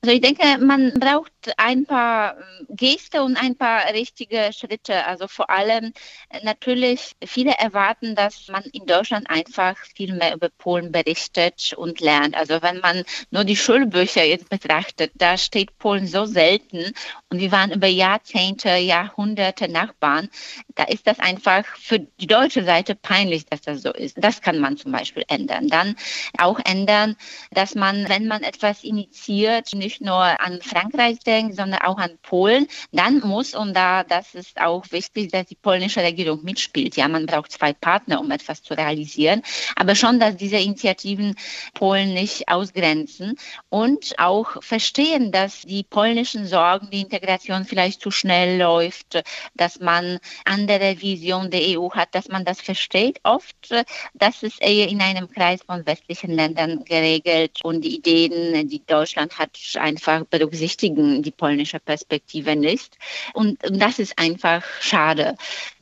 Also 0.00 0.14
ich 0.14 0.20
denke, 0.20 0.42
man 0.64 0.92
braucht 0.98 1.32
ein 1.56 1.86
paar 1.86 2.36
ähm, 2.36 2.66
Geste 2.70 3.22
und 3.22 3.36
ein 3.36 3.56
paar 3.56 3.92
richtige 3.92 4.50
Schritte. 4.52 5.06
Also 5.06 5.28
vor 5.28 5.50
allem 5.50 5.92
äh, 6.30 6.40
natürlich, 6.44 7.12
viele 7.24 7.52
erwarten, 7.52 8.14
dass 8.14 8.48
man 8.48 8.62
in 8.72 8.86
Deutschland 8.86 9.30
einfach 9.30 9.76
viel 9.94 10.14
mehr 10.14 10.34
über 10.34 10.48
Polen 10.50 10.92
berichtet 10.92 11.74
und 11.76 12.00
lernt. 12.00 12.36
Also 12.36 12.62
wenn 12.62 12.80
man 12.80 13.04
nur 13.30 13.44
die 13.44 13.56
Schulbücher 13.56 14.24
jetzt 14.24 14.48
betrachtet, 14.48 15.12
da 15.14 15.36
steht 15.36 15.78
Polen 15.78 16.06
so 16.06 16.26
selten 16.26 16.92
und 17.30 17.40
wir 17.40 17.52
waren 17.52 17.72
über 17.72 17.86
Jahrzehnte, 17.86 18.76
Jahrhunderte 18.76 19.68
Nachbarn. 19.68 20.28
Da 20.74 20.84
ist 20.84 21.06
das 21.06 21.18
einfach 21.18 21.64
für 21.76 21.98
die 22.00 22.26
deutsche 22.26 22.64
Seite 22.64 22.94
peinlich, 22.94 23.46
dass 23.46 23.60
das 23.62 23.82
so 23.82 23.92
ist. 23.92 24.16
Das 24.18 24.40
kann 24.40 24.58
man 24.58 24.76
zum 24.76 24.92
Beispiel 24.92 25.24
ändern. 25.28 25.68
Dann 25.68 25.96
auch 26.38 26.58
ändern, 26.64 27.16
dass 27.50 27.74
man, 27.74 28.08
wenn 28.08 28.26
man 28.26 28.42
etwas 28.42 28.84
initiiert, 28.84 29.74
nicht 29.74 30.00
nur 30.00 30.40
an 30.40 30.60
Frankreich 30.62 31.18
denkt, 31.38 31.56
sondern 31.56 31.80
auch 31.82 31.98
an 31.98 32.18
Polen, 32.22 32.66
dann 32.92 33.20
muss, 33.20 33.54
und 33.54 33.74
da 33.74 34.04
das 34.04 34.34
ist 34.34 34.60
auch 34.60 34.84
wichtig, 34.90 35.30
dass 35.30 35.46
die 35.46 35.54
polnische 35.54 36.02
Regierung 36.02 36.42
mitspielt. 36.42 36.96
Ja, 36.96 37.08
man 37.08 37.26
braucht 37.26 37.52
zwei 37.52 37.72
Partner, 37.72 38.20
um 38.20 38.30
etwas 38.30 38.62
zu 38.62 38.74
realisieren, 38.74 39.42
aber 39.76 39.94
schon, 39.94 40.18
dass 40.18 40.36
diese 40.36 40.56
Initiativen 40.56 41.34
Polen 41.74 42.14
nicht 42.14 42.48
ausgrenzen 42.48 43.36
und 43.68 44.14
auch 44.18 44.62
verstehen, 44.62 45.30
dass 45.32 45.62
die 45.62 45.84
polnischen 45.84 46.46
Sorgen, 46.46 46.88
die 46.90 47.02
Integration 47.02 47.64
vielleicht 47.64 48.00
zu 48.00 48.10
schnell 48.10 48.58
läuft, 48.58 49.22
dass 49.54 49.80
man 49.80 50.18
andere 50.44 51.00
Vision 51.00 51.50
der 51.50 51.78
EU 51.78 51.90
hat, 51.90 52.14
dass 52.14 52.28
man 52.28 52.44
das 52.44 52.60
versteht. 52.60 53.20
Oft, 53.22 53.74
dass 54.14 54.42
es 54.42 54.58
eher 54.58 54.88
in 54.88 55.00
einem 55.00 55.30
Kreis 55.30 55.60
von 55.64 55.86
westlichen 55.86 56.32
Ländern 56.32 56.84
geregelt 56.84 57.60
und 57.62 57.84
die 57.84 57.96
Ideen, 57.96 58.68
die 58.68 58.84
Deutschland 58.84 59.38
hat, 59.38 59.56
einfach 59.76 60.24
berücksichtigen 60.24 61.17
die 61.22 61.30
polnische 61.30 61.80
Perspektive 61.80 62.56
nicht. 62.56 62.96
Und 63.34 63.58
das 63.62 63.98
ist 63.98 64.18
einfach 64.18 64.64
schade. 64.80 65.36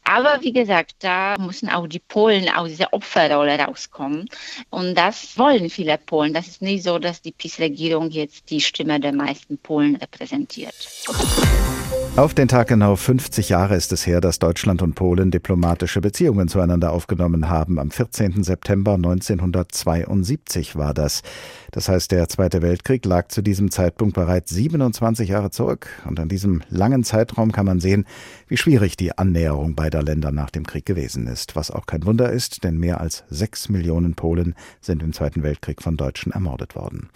Aber 0.04 0.38
wie 0.42 0.52
gesagt, 0.52 0.96
da 1.00 1.36
müssen 1.38 1.68
auch 1.68 1.88
die 1.88 1.98
Polen 1.98 2.48
aus 2.48 2.68
dieser 2.68 2.92
Opferrolle 2.92 3.58
rauskommen. 3.58 4.28
Und 4.70 4.94
das 4.94 5.36
wollen 5.36 5.68
viele 5.68 5.98
Polen. 5.98 6.32
Das 6.32 6.46
ist 6.46 6.62
nicht 6.62 6.84
so, 6.84 6.98
dass 6.98 7.22
die 7.22 7.32
PiS-Regierung 7.32 8.10
jetzt 8.10 8.50
die 8.50 8.60
Stimme 8.60 9.00
der 9.00 9.12
meisten 9.12 9.58
Polen 9.58 9.96
repräsentiert. 9.96 10.74
Auf 12.16 12.32
den 12.32 12.48
Tag 12.48 12.68
genau 12.68 12.96
50 12.96 13.50
Jahre 13.50 13.76
ist 13.76 13.92
es 13.92 14.06
her, 14.06 14.22
dass 14.22 14.38
Deutschland 14.38 14.80
und 14.80 14.94
Polen 14.94 15.30
diplomatische 15.30 16.00
Beziehungen 16.00 16.48
zueinander 16.48 16.92
aufgenommen 16.92 17.50
haben. 17.50 17.78
Am 17.78 17.90
14. 17.90 18.42
September 18.42 18.94
1972 18.94 20.76
war 20.76 20.94
das. 20.94 21.20
Das 21.72 21.90
heißt, 21.90 22.10
der 22.12 22.26
Zweite 22.30 22.62
Weltkrieg 22.62 23.04
lag 23.04 23.28
zu 23.28 23.42
diesem 23.42 23.70
Zeitpunkt 23.70 24.14
bereits 24.14 24.50
27 24.50 25.28
Jahre 25.28 25.50
zurück. 25.50 25.88
Und 26.08 26.18
an 26.18 26.30
diesem 26.30 26.62
langen 26.70 27.04
Zeitraum 27.04 27.52
kann 27.52 27.66
man 27.66 27.80
sehen, 27.80 28.06
wie 28.48 28.56
schwierig 28.56 28.96
die 28.96 29.18
Annäherung 29.18 29.74
beider 29.74 30.02
Länder 30.02 30.32
nach 30.32 30.48
dem 30.48 30.66
Krieg 30.66 30.86
gewesen 30.86 31.26
ist. 31.26 31.54
Was 31.54 31.70
auch 31.70 31.84
kein 31.84 32.06
Wunder 32.06 32.32
ist, 32.32 32.64
denn 32.64 32.78
mehr 32.78 33.02
als 33.02 33.24
sechs 33.28 33.68
Millionen 33.68 34.14
Polen 34.14 34.54
sind 34.80 35.02
im 35.02 35.12
Zweiten 35.12 35.42
Weltkrieg 35.42 35.82
von 35.82 35.98
Deutschen 35.98 36.32
ermordet 36.32 36.76
worden. 36.76 37.10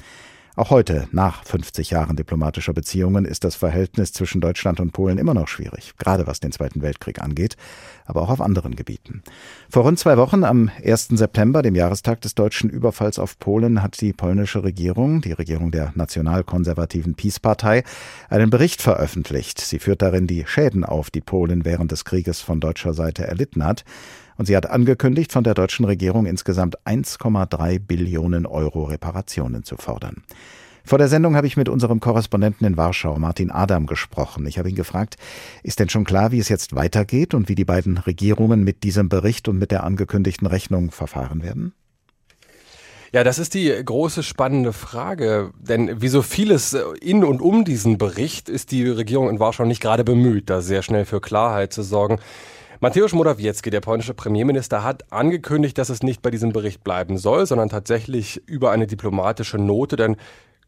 Auch 0.61 0.69
heute, 0.69 1.09
nach 1.11 1.43
50 1.47 1.89
Jahren 1.89 2.17
diplomatischer 2.17 2.75
Beziehungen, 2.75 3.25
ist 3.25 3.45
das 3.45 3.55
Verhältnis 3.55 4.13
zwischen 4.13 4.43
Deutschland 4.43 4.79
und 4.79 4.93
Polen 4.93 5.17
immer 5.17 5.33
noch 5.33 5.49
schwierig, 5.49 5.95
gerade 5.97 6.27
was 6.27 6.39
den 6.39 6.53
Zweiten 6.53 6.83
Weltkrieg 6.83 7.23
angeht, 7.23 7.57
aber 8.05 8.21
auch 8.21 8.29
auf 8.29 8.43
anderen 8.43 8.77
Gebieten. 8.77 9.23
Vor 9.71 9.85
rund 9.85 9.99
zwei 9.99 10.19
Wochen, 10.19 10.45
am 10.45 10.71
1. 10.85 11.09
September, 11.13 11.63
dem 11.63 11.75
Jahrestag 11.75 12.21
des 12.21 12.35
deutschen 12.35 12.69
Überfalls 12.69 13.19
auf 13.19 13.39
Polen, 13.39 13.83
hat 13.83 14.03
die 14.03 14.13
polnische 14.13 14.63
Regierung, 14.63 15.23
die 15.23 15.33
Regierung 15.33 15.71
der 15.71 15.93
nationalkonservativen 15.95 17.15
PiS-Partei, 17.15 17.83
einen 18.29 18.51
Bericht 18.51 18.83
veröffentlicht. 18.83 19.63
Sie 19.63 19.79
führt 19.79 20.03
darin 20.03 20.27
die 20.27 20.45
Schäden 20.47 20.85
auf, 20.85 21.09
die 21.09 21.23
Polen 21.23 21.65
während 21.65 21.91
des 21.91 22.05
Krieges 22.05 22.43
von 22.43 22.61
deutscher 22.61 22.93
Seite 22.93 23.27
erlitten 23.27 23.65
hat 23.65 23.85
Und 24.41 24.47
sie 24.47 24.57
hat 24.57 24.71
angekündigt, 24.71 25.33
von 25.33 25.45
der 25.45 25.53
deutschen 25.53 25.85
Regierung 25.85 26.25
insgesamt 26.25 26.79
1,3 26.87 27.79
Billionen 27.79 28.47
Euro 28.47 28.85
Reparationen 28.85 29.65
zu 29.65 29.77
fordern. 29.77 30.23
Vor 30.83 30.97
der 30.97 31.09
Sendung 31.09 31.37
habe 31.37 31.47
ich 31.47 31.59
mit 31.59 31.69
unserem 31.69 32.01
Korrespondenten 32.01 32.67
in 32.67 32.79
Warschau, 32.79 33.19
Martin 33.19 33.51
Adam, 33.51 33.85
gesprochen. 33.85 34.47
Ich 34.47 34.59
habe 34.59 34.71
ihn 34.71 34.77
gefragt, 34.77 35.19
ist 35.63 35.79
denn 35.79 35.91
schon 35.91 36.05
klar, 36.05 36.33
wie 36.33 36.39
es 36.39 36.49
jetzt 36.49 36.75
weitergeht 36.75 37.35
und 37.35 37.51
wie 37.51 37.55
die 37.55 37.67
beiden 37.67 37.99
Regierungen 37.99 38.65
mit 38.65 38.83
diesem 38.83 39.11
Bericht 39.11 39.47
und 39.47 39.59
mit 39.59 39.73
der 39.73 39.85
angekündigten 39.85 40.47
Rechnung 40.47 40.91
verfahren 40.91 41.43
werden? 41.43 41.75
Ja, 43.13 43.25
das 43.25 43.39
ist 43.39 43.53
die 43.53 43.71
große 43.85 44.23
spannende 44.23 44.73
Frage, 44.73 45.51
denn 45.59 46.01
wie 46.01 46.09
so 46.09 46.23
vieles 46.23 46.75
in 47.03 47.25
und 47.25 47.43
um 47.43 47.67
diesen 47.67 47.99
Bericht 47.99 48.49
ist 48.49 48.71
die 48.71 48.89
Regierung 48.89 49.29
in 49.29 49.39
Warschau 49.39 49.67
nicht 49.67 49.83
gerade 49.83 50.03
bemüht, 50.03 50.49
da 50.49 50.63
sehr 50.63 50.81
schnell 50.81 51.05
für 51.05 51.21
Klarheit 51.21 51.75
zu 51.75 51.83
sorgen. 51.83 52.21
Mateusz 52.83 53.13
Morawiecki, 53.13 53.69
der 53.69 53.83
polnische 53.83 54.15
Premierminister, 54.15 54.83
hat 54.83 55.13
angekündigt, 55.13 55.77
dass 55.77 55.91
es 55.91 56.03
nicht 56.03 56.23
bei 56.23 56.31
diesem 56.31 56.55
Bericht 56.55 56.83
bleiben 56.83 57.19
soll, 57.19 57.45
sondern 57.45 57.69
tatsächlich 57.69 58.41
über 58.49 58.71
eine 58.71 58.87
diplomatische 58.87 59.59
Note 59.59 59.97
dann 59.97 60.17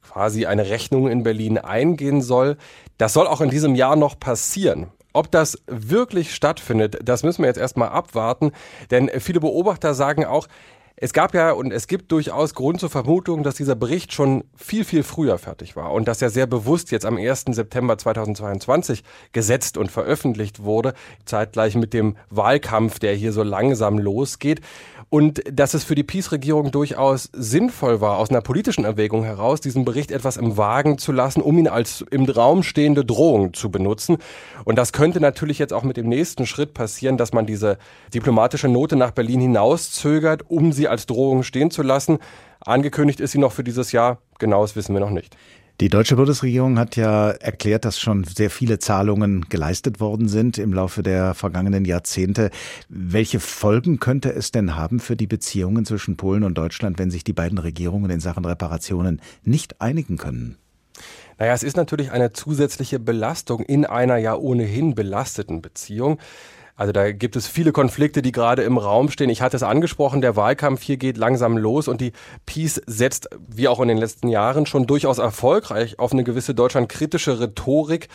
quasi 0.03 0.45
eine 0.45 0.69
Rechnung 0.69 1.09
in 1.09 1.23
Berlin 1.23 1.57
eingehen 1.57 2.21
soll. 2.21 2.59
Das 2.99 3.15
soll 3.15 3.27
auch 3.27 3.41
in 3.41 3.49
diesem 3.49 3.75
Jahr 3.75 3.97
noch 3.97 4.21
passieren. 4.21 4.89
Ob 5.15 5.31
das 5.31 5.57
wirklich 5.67 6.35
stattfindet, 6.35 6.99
das 7.03 7.23
müssen 7.23 7.45
wir 7.45 7.49
jetzt 7.49 7.57
erstmal 7.57 7.89
abwarten, 7.89 8.53
denn 8.91 9.09
viele 9.19 9.41
Beobachter 9.41 9.95
sagen 9.95 10.27
auch, 10.27 10.49
es 11.03 11.13
gab 11.13 11.35
ja 11.35 11.51
und 11.51 11.73
es 11.73 11.89
gibt 11.89 12.13
durchaus 12.13 12.55
Grund 12.55 12.79
zur 12.79 12.89
Vermutung, 12.89 13.43
dass 13.43 13.57
dieser 13.57 13.75
Bericht 13.75 14.13
schon 14.13 14.45
viel, 14.55 14.85
viel 14.85 15.03
früher 15.03 15.37
fertig 15.37 15.75
war 15.75 15.91
und 15.91 16.07
dass 16.07 16.23
er 16.23 16.31
sehr 16.31 16.47
bewusst 16.47 16.93
jetzt 16.93 17.05
am 17.05 17.17
1. 17.17 17.47
September 17.51 17.99
2022 17.99 19.03
gesetzt 19.33 19.77
und 19.77 19.91
veröffentlicht 19.91 20.63
wurde, 20.63 20.95
zeitgleich 21.25 21.75
mit 21.75 21.93
dem 21.93 22.17
Wahlkampf, 22.31 23.01
der 23.01 23.17
hier 23.17 23.33
so 23.33 23.43
langsam 23.43 23.99
losgeht. 23.99 24.61
Und 25.11 25.43
dass 25.53 25.75
es 25.75 25.85
für 25.85 25.95
die 25.95 26.05
Peace-Regierung 26.05 26.71
durchaus 26.71 27.29
sinnvoll 27.35 28.01
war, 28.01 28.17
aus 28.17 28.31
einer 28.31 28.41
politischen 28.41 28.87
Erwägung 28.87 29.25
heraus, 29.25 29.61
diesen 29.61 29.85
Bericht 29.85 30.11
etwas 30.11 30.39
im 30.39 30.57
Wagen 30.57 30.97
zu 30.97 31.13
lassen, 31.13 31.43
um 31.43 31.59
ihn 31.59 31.69
als 31.69 32.03
im 32.11 32.25
Raum 32.25 32.63
stehende 32.63 33.05
Drohung 33.05 33.53
zu 33.53 33.71
benutzen. 33.71 34.17
Und 34.65 34.77
das 34.77 34.95
könnte 34.95 35.21
natürlich 35.21 35.59
jetzt 35.59 35.75
auch 35.75 35.83
mit 35.83 35.99
dem 35.99 36.09
nächsten 36.09 36.47
Schritt 36.47 36.73
passieren, 36.73 37.19
dass 37.19 37.35
man 37.35 37.45
diese 37.45 37.77
diplomatische 38.15 38.69
Note 38.69 38.97
nach 38.97 39.11
Berlin 39.11 39.41
hinauszögert, 39.41 40.49
um 40.49 40.73
sie 40.73 40.89
als 40.93 41.07
Drohung 41.07 41.43
stehen 41.43 41.73
zu 41.73 41.83
lassen. 41.83 42.19
Angekündigt 42.61 43.19
ist 43.19 43.33
sie 43.33 43.39
noch 43.39 43.53
für 43.53 43.65
dieses 43.65 43.91
Jahr. 43.91 44.19
Genaues 44.39 44.77
wissen 44.77 44.95
wir 44.95 45.01
noch 45.01 45.11
nicht. 45.11 45.37
Die 45.81 45.89
deutsche 45.89 46.15
Bundesregierung 46.15 46.79
hat 46.79 46.95
ja 46.95 47.31
erklärt, 47.31 47.85
dass 47.85 47.99
schon 47.99 48.23
sehr 48.23 48.51
viele 48.51 48.79
Zahlungen 48.79 49.47
geleistet 49.49 49.99
worden 49.99 50.29
sind 50.29 50.59
im 50.59 50.73
Laufe 50.73 51.03
der 51.03 51.35
vergangenen 51.35 51.85
Jahrzehnte. 51.85 52.51
Welche 52.89 53.41
Folgen 53.41 53.99
könnte 53.99 54.33
es 54.33 54.53
denn 54.53 54.77
haben 54.77 55.01
für 55.01 55.17
die 55.17 55.27
Beziehungen 55.27 55.85
zwischen 55.85 56.17
Polen 56.17 56.45
und 56.45 56.57
Deutschland, 56.57 57.01
wenn 57.01 57.11
sich 57.11 57.25
die 57.25 57.33
beiden 57.33 57.59
Regierungen 57.59 58.11
in 58.13 58.21
Sachen 58.21 58.45
Reparationen 58.45 59.21
nicht 59.43 59.81
einigen 59.81 60.19
können? 60.19 60.57
Naja, 61.39 61.55
es 61.55 61.65
ist 61.65 61.77
natürlich 61.77 62.13
eine 62.13 62.33
zusätzliche 62.33 63.01
Belastung 63.01 63.61
in 63.61 63.85
einer 63.85 64.19
ja 64.19 64.37
ohnehin 64.37 64.95
belasteten 64.95 65.63
Beziehung. 65.63 66.19
Also 66.75 66.93
da 66.93 67.13
gibt 67.13 67.37
es 67.37 67.47
viele 67.47 67.71
Konflikte, 67.73 68.23
die 68.23 68.33
gerade 68.33 68.63
im 68.63 68.79
Raum 68.79 69.11
stehen. 69.11 69.29
Ich 69.29 69.43
hatte 69.43 69.57
es 69.57 69.63
angesprochen, 69.63 70.23
der 70.23 70.37
Wahlkampf 70.37 70.83
hier 70.83 70.97
geht 70.97 71.19
langsam 71.19 71.59
los 71.59 71.87
und 71.87 72.01
die 72.01 72.13
Peace 72.47 72.81
setzt, 72.87 73.29
wie 73.47 73.69
auch 73.69 73.81
in 73.81 73.89
den 73.89 73.99
letzten 73.99 74.29
Jahren, 74.29 74.65
schon 74.65 74.87
durchaus 74.87 75.19
erfolgreich 75.19 75.99
auf 75.99 76.13
eine 76.13 76.25
gewisse 76.25 76.55
deutschlandkritische 76.55 77.41
Rhetorik. 77.41 78.09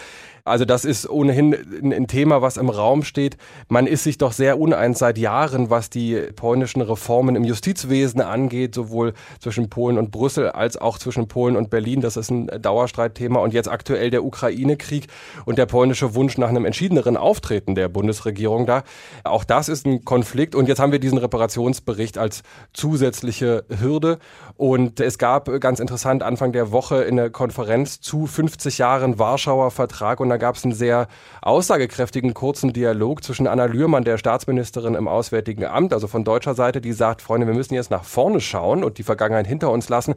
Also 0.44 0.64
das 0.64 0.86
ist 0.86 1.10
ohnehin 1.10 1.54
ein 1.94 2.08
Thema, 2.08 2.42
was 2.42 2.56
im 2.56 2.70
Raum 2.70 3.04
steht. 3.04 3.36
Man 3.68 3.86
ist 3.86 4.06
sich 4.06 4.18
doch 4.18 4.32
sehr 4.32 4.58
uneins 4.58 5.00
seit 5.00 5.18
Jahren, 5.18 5.70
was 5.70 5.90
die 5.90 6.16
polnischen 6.36 6.82
Reformen 6.82 7.36
im 7.36 7.44
Justizwesen 7.44 8.22
angeht, 8.22 8.74
sowohl 8.74 9.14
zwischen 9.42 9.70
Polen 9.70 9.98
und 9.98 10.10
Brüssel 10.10 10.50
als 10.50 10.78
auch 10.78 11.00
zwischen 11.00 11.28
Polen 11.28 11.58
und 11.58 11.70
Berlin. 11.70 12.00
Das 12.00 12.16
ist 12.16 12.32
ein 12.32 12.48
Dauerstreitthema. 12.62 13.42
Und 13.42 13.54
jetzt 13.54 13.68
aktuell 13.68 14.10
der 14.10 14.24
Ukraine-Krieg 14.24 15.08
und 15.46 15.58
der 15.58 15.66
polnische 15.66 16.16
Wunsch 16.16 16.38
nach 16.38 16.48
einem 16.48 16.64
entschiedeneren 16.64 17.18
Auftreten 17.18 17.76
der 17.76 17.90
Bundesregierung 17.90 18.47
da. 18.66 18.84
Auch 19.24 19.44
das 19.44 19.70
ist 19.70 19.86
ein 19.86 20.06
Konflikt. 20.06 20.56
Und 20.56 20.68
jetzt 20.68 20.80
haben 20.80 20.92
wir 20.92 21.00
diesen 21.00 21.18
Reparationsbericht 21.18 22.18
als 22.18 22.44
zusätzliche 22.74 23.66
Hürde. 23.80 24.20
Und 24.56 25.00
es 25.00 25.18
gab 25.18 25.50
ganz 25.60 25.80
interessant 25.80 26.24
Anfang 26.24 26.52
der 26.52 26.72
Woche 26.72 27.04
in 27.04 27.18
der 27.18 27.30
Konferenz 27.30 28.02
zu 28.02 28.26
50 28.26 28.78
Jahren 28.78 29.20
Warschauer 29.20 29.72
Vertrag 29.72 30.20
und 30.20 30.30
gab 30.38 30.56
es 30.56 30.64
einen 30.64 30.74
sehr 30.74 31.08
aussagekräftigen 31.42 32.34
kurzen 32.34 32.74
Dialog 32.74 33.24
zwischen 33.24 33.48
Anna 33.48 33.66
Lührmann, 33.66 34.04
der 34.04 34.18
Staatsministerin 34.18 34.96
im 34.96 35.08
Auswärtigen 35.08 35.66
Amt, 35.66 35.94
also 35.94 36.08
von 36.08 36.24
deutscher 36.24 36.54
Seite, 36.54 36.82
die 36.82 36.94
sagt, 36.94 37.22
Freunde, 37.22 37.48
wir 37.48 37.54
müssen 37.54 37.74
jetzt 37.74 37.92
nach 37.92 38.04
vorne 38.04 38.40
schauen 38.40 38.84
und 38.84 38.98
die 38.98 39.04
Vergangenheit 39.04 39.48
hinter 39.48 39.72
uns 39.72 39.90
lassen. 39.90 40.16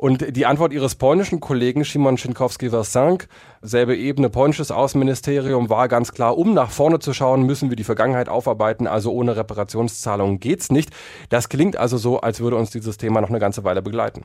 Und 0.00 0.34
die 0.34 0.46
Antwort 0.46 0.72
ihres 0.72 0.94
polnischen 0.94 1.40
Kollegen 1.40 1.84
Szymon 1.84 2.16
Szynkowski-Wersank, 2.16 3.28
selbe 3.60 3.94
Ebene, 3.94 4.30
polnisches 4.30 4.70
Außenministerium, 4.70 5.68
war 5.68 5.88
ganz 5.88 6.12
klar, 6.12 6.38
um 6.38 6.54
nach 6.54 6.70
vorne 6.70 7.00
zu 7.00 7.12
schauen, 7.12 7.44
müssen 7.44 7.68
wir 7.68 7.76
die 7.76 7.84
Vergangenheit 7.84 8.30
aufarbeiten, 8.30 8.86
also 8.86 9.12
ohne 9.12 9.36
Reparationszahlungen 9.36 10.40
geht's 10.40 10.72
nicht. 10.72 10.88
Das 11.28 11.50
klingt 11.50 11.76
also 11.76 11.98
so, 11.98 12.18
als 12.22 12.40
würde 12.40 12.56
uns 12.56 12.70
dieses 12.70 12.96
Thema 12.96 13.20
noch 13.20 13.28
eine 13.28 13.40
ganze 13.40 13.62
Weile 13.62 13.82
begleiten. 13.82 14.22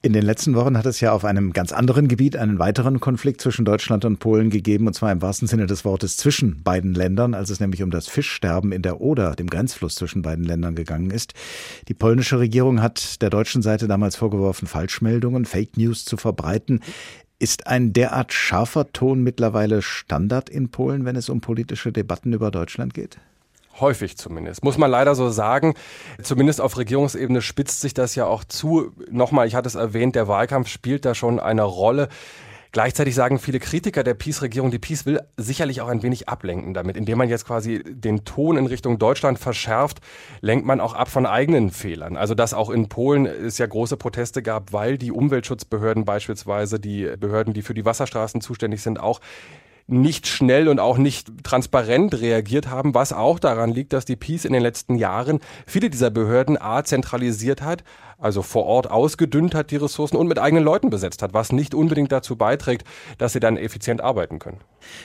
In 0.00 0.12
den 0.12 0.22
letzten 0.22 0.54
Wochen 0.54 0.78
hat 0.78 0.86
es 0.86 1.00
ja 1.00 1.12
auf 1.12 1.24
einem 1.24 1.52
ganz 1.52 1.72
anderen 1.72 2.06
Gebiet 2.06 2.36
einen 2.36 2.60
weiteren 2.60 3.00
Konflikt 3.00 3.40
zwischen 3.40 3.64
Deutschland 3.64 4.04
und 4.04 4.20
Polen 4.20 4.50
gegeben, 4.50 4.86
und 4.86 4.94
zwar 4.94 5.10
im 5.10 5.22
wahrsten 5.22 5.48
Sinne 5.48 5.66
des 5.66 5.84
Wortes 5.84 6.18
zwischen 6.18 6.62
beiden 6.62 6.94
Ländern, 6.94 7.34
als 7.34 7.50
es 7.50 7.58
nämlich 7.58 7.82
um 7.82 7.90
das 7.90 8.06
Fischsterben 8.06 8.70
in 8.70 8.82
der 8.82 9.00
Oder, 9.00 9.34
dem 9.34 9.48
Grenzfluss 9.48 9.96
zwischen 9.96 10.22
beiden 10.22 10.44
Ländern 10.44 10.76
gegangen 10.76 11.10
ist. 11.10 11.34
Die 11.88 11.94
polnische 11.94 12.38
Regierung 12.38 12.80
hat 12.80 13.20
der 13.22 13.30
deutschen 13.30 13.60
Seite 13.60 13.88
damals 13.88 14.14
vorgeworfen, 14.14 14.68
Falschmeldungen 14.68 15.15
Falschmeldungen, 15.16 15.44
Fake 15.44 15.76
News 15.76 16.04
zu 16.04 16.16
verbreiten. 16.16 16.82
Ist 17.38 17.66
ein 17.66 17.92
derart 17.92 18.32
scharfer 18.32 18.92
Ton 18.92 19.22
mittlerweile 19.22 19.82
Standard 19.82 20.48
in 20.48 20.70
Polen, 20.70 21.04
wenn 21.04 21.16
es 21.16 21.28
um 21.28 21.40
politische 21.40 21.92
Debatten 21.92 22.32
über 22.32 22.50
Deutschland 22.50 22.94
geht? 22.94 23.18
Häufig 23.78 24.16
zumindest. 24.16 24.64
Muss 24.64 24.78
man 24.78 24.90
leider 24.90 25.14
so 25.14 25.28
sagen. 25.28 25.74
Zumindest 26.22 26.62
auf 26.62 26.78
Regierungsebene 26.78 27.42
spitzt 27.42 27.82
sich 27.82 27.92
das 27.92 28.14
ja 28.14 28.24
auch 28.24 28.42
zu. 28.44 28.92
Nochmal, 29.10 29.46
ich 29.46 29.54
hatte 29.54 29.68
es 29.68 29.74
erwähnt, 29.74 30.14
der 30.14 30.28
Wahlkampf 30.28 30.68
spielt 30.68 31.04
da 31.04 31.14
schon 31.14 31.38
eine 31.38 31.62
Rolle. 31.62 32.08
Gleichzeitig 32.76 33.14
sagen 33.14 33.38
viele 33.38 33.58
Kritiker 33.58 34.04
der 34.04 34.12
Peace-Regierung, 34.12 34.70
die 34.70 34.78
Peace 34.78 35.06
will 35.06 35.22
sicherlich 35.38 35.80
auch 35.80 35.88
ein 35.88 36.02
wenig 36.02 36.28
ablenken 36.28 36.74
damit. 36.74 36.98
Indem 36.98 37.16
man 37.16 37.30
jetzt 37.30 37.46
quasi 37.46 37.82
den 37.82 38.26
Ton 38.26 38.58
in 38.58 38.66
Richtung 38.66 38.98
Deutschland 38.98 39.38
verschärft, 39.38 40.00
lenkt 40.42 40.66
man 40.66 40.82
auch 40.82 40.92
ab 40.92 41.08
von 41.08 41.24
eigenen 41.24 41.70
Fehlern. 41.70 42.18
Also 42.18 42.34
dass 42.34 42.52
auch 42.52 42.68
in 42.68 42.90
Polen 42.90 43.24
es 43.24 43.56
ja 43.56 43.64
große 43.64 43.96
Proteste 43.96 44.42
gab, 44.42 44.74
weil 44.74 44.98
die 44.98 45.10
Umweltschutzbehörden 45.10 46.04
beispielsweise, 46.04 46.78
die 46.78 47.10
Behörden, 47.18 47.54
die 47.54 47.62
für 47.62 47.72
die 47.72 47.86
Wasserstraßen 47.86 48.42
zuständig 48.42 48.82
sind, 48.82 49.00
auch 49.00 49.22
nicht 49.86 50.26
schnell 50.26 50.68
und 50.68 50.80
auch 50.80 50.98
nicht 50.98 51.44
transparent 51.44 52.20
reagiert 52.20 52.68
haben, 52.68 52.94
was 52.94 53.12
auch 53.12 53.38
daran 53.38 53.70
liegt, 53.70 53.92
dass 53.92 54.04
die 54.04 54.16
Peace 54.16 54.44
in 54.44 54.52
den 54.52 54.62
letzten 54.62 54.96
Jahren 54.96 55.40
viele 55.66 55.90
dieser 55.90 56.10
Behörden 56.10 56.60
A 56.60 56.82
zentralisiert 56.82 57.62
hat, 57.62 57.84
also 58.18 58.40
vor 58.40 58.64
Ort 58.64 58.90
ausgedünnt 58.90 59.54
hat 59.54 59.70
die 59.70 59.76
Ressourcen 59.76 60.16
und 60.16 60.26
mit 60.26 60.38
eigenen 60.38 60.64
Leuten 60.64 60.88
besetzt 60.88 61.20
hat, 61.20 61.34
was 61.34 61.52
nicht 61.52 61.74
unbedingt 61.74 62.10
dazu 62.10 62.36
beiträgt, 62.36 62.86
dass 63.18 63.34
sie 63.34 63.40
dann 63.40 63.58
effizient 63.58 64.00
arbeiten 64.00 64.38
können. 64.38 64.58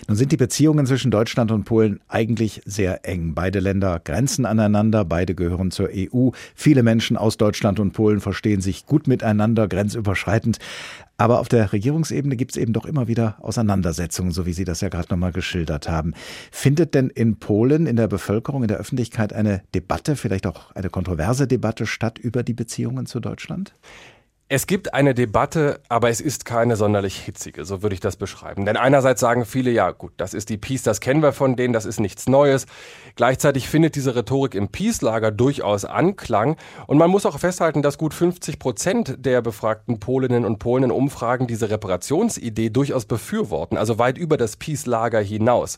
Nun 0.08 0.16
sind 0.16 0.32
die 0.32 0.38
Beziehungen 0.38 0.86
zwischen 0.86 1.12
Deutschland 1.12 1.52
und 1.52 1.66
Polen 1.66 2.00
eigentlich 2.08 2.62
sehr 2.66 3.06
eng. 3.06 3.34
Beide 3.36 3.60
Länder 3.60 4.00
grenzen 4.02 4.46
aneinander, 4.46 5.04
beide 5.04 5.36
gehören 5.36 5.72
zur 5.72 5.90
EU. 5.94 6.30
Viele 6.56 6.84
Menschen 6.84 7.18
aus 7.18 7.36
Deutschland 7.36 7.82
und 7.82 7.92
Polen 7.92 8.22
verstehen 8.22 8.62
sich 8.62 8.86
gut 8.86 9.08
miteinander, 9.08 9.68
grenzüberschreitend. 9.68 10.60
Aber 11.22 11.40
auf 11.40 11.50
der 11.50 11.72
Regierungsebene 11.72 12.36
gibt 12.36 12.54
es 12.54 12.58
eben 12.58 12.74
doch 12.74 12.88
immer 12.88 13.08
wieder 13.08 13.36
Auseinandersetzungen, 13.42 14.32
so 14.32 14.48
wie 14.48 14.54
Sie 14.54 14.64
das 14.64 14.82
ja 14.82 14.90
gerade 14.90 15.10
nochmal 15.12 15.32
geschildert 15.32 15.88
haben. 15.88 16.16
Findet 16.50 16.96
denn 16.96 17.12
in 17.12 17.38
Polen, 17.38 17.86
in 17.86 17.96
der 17.96 18.08
Bevölkerung, 18.08 18.64
in 18.64 18.68
der 18.68 18.78
Öffentlichkeit 18.78 19.32
eine 19.32 19.62
Debatte, 19.76 20.16
vielleicht 20.16 20.48
auch 20.48 20.72
eine 20.72 20.90
kontroverse 20.90 21.46
Debatte 21.46 21.86
statt 21.86 22.18
über 22.18 22.42
die 22.42 22.56
Beziehungen 22.56 23.06
zu 23.06 23.20
Deutschland? 23.20 23.76
Es 24.54 24.68
gibt 24.68 24.94
eine 24.94 25.14
Debatte, 25.14 25.80
aber 25.88 26.10
es 26.10 26.20
ist 26.20 26.44
keine 26.44 26.76
sonderlich 26.76 27.16
hitzige, 27.16 27.64
so 27.64 27.82
würde 27.82 27.94
ich 27.94 28.02
das 28.02 28.18
beschreiben. 28.18 28.66
Denn 28.66 28.76
einerseits 28.76 29.22
sagen 29.22 29.46
viele, 29.46 29.72
ja 29.72 29.92
gut, 29.92 30.12
das 30.18 30.34
ist 30.34 30.50
die 30.50 30.58
Peace, 30.58 30.84
das 30.84 31.00
kennen 31.00 31.24
wir 31.24 31.32
von 31.32 31.56
denen, 31.56 31.72
das 31.72 31.86
ist 31.86 32.02
nichts 32.02 32.28
Neues. 32.28 32.66
Gleichzeitig 33.16 33.70
findet 33.70 33.96
diese 33.96 34.14
Rhetorik 34.14 34.54
im 34.54 34.68
Peace-Lager 34.68 35.32
durchaus 35.32 35.86
Anklang. 35.86 36.58
Und 36.88 36.98
man 36.98 37.10
muss 37.10 37.26
auch 37.26 37.40
festhalten, 37.40 37.82
dass 37.82 37.98
gut 37.98 38.14
50 38.14 38.60
Prozent 38.60 39.26
der 39.26 39.42
befragten 39.42 40.02
Polinnen 40.02 40.44
und 40.44 40.60
Polen 40.60 40.84
in 40.84 40.92
Umfragen 40.92 41.48
diese 41.48 41.70
Reparationsidee 41.70 42.72
durchaus 42.72 43.06
befürworten, 43.06 43.78
also 43.78 44.00
weit 44.00 44.18
über 44.18 44.36
das 44.36 44.58
Peace-Lager 44.58 45.22
hinaus 45.22 45.78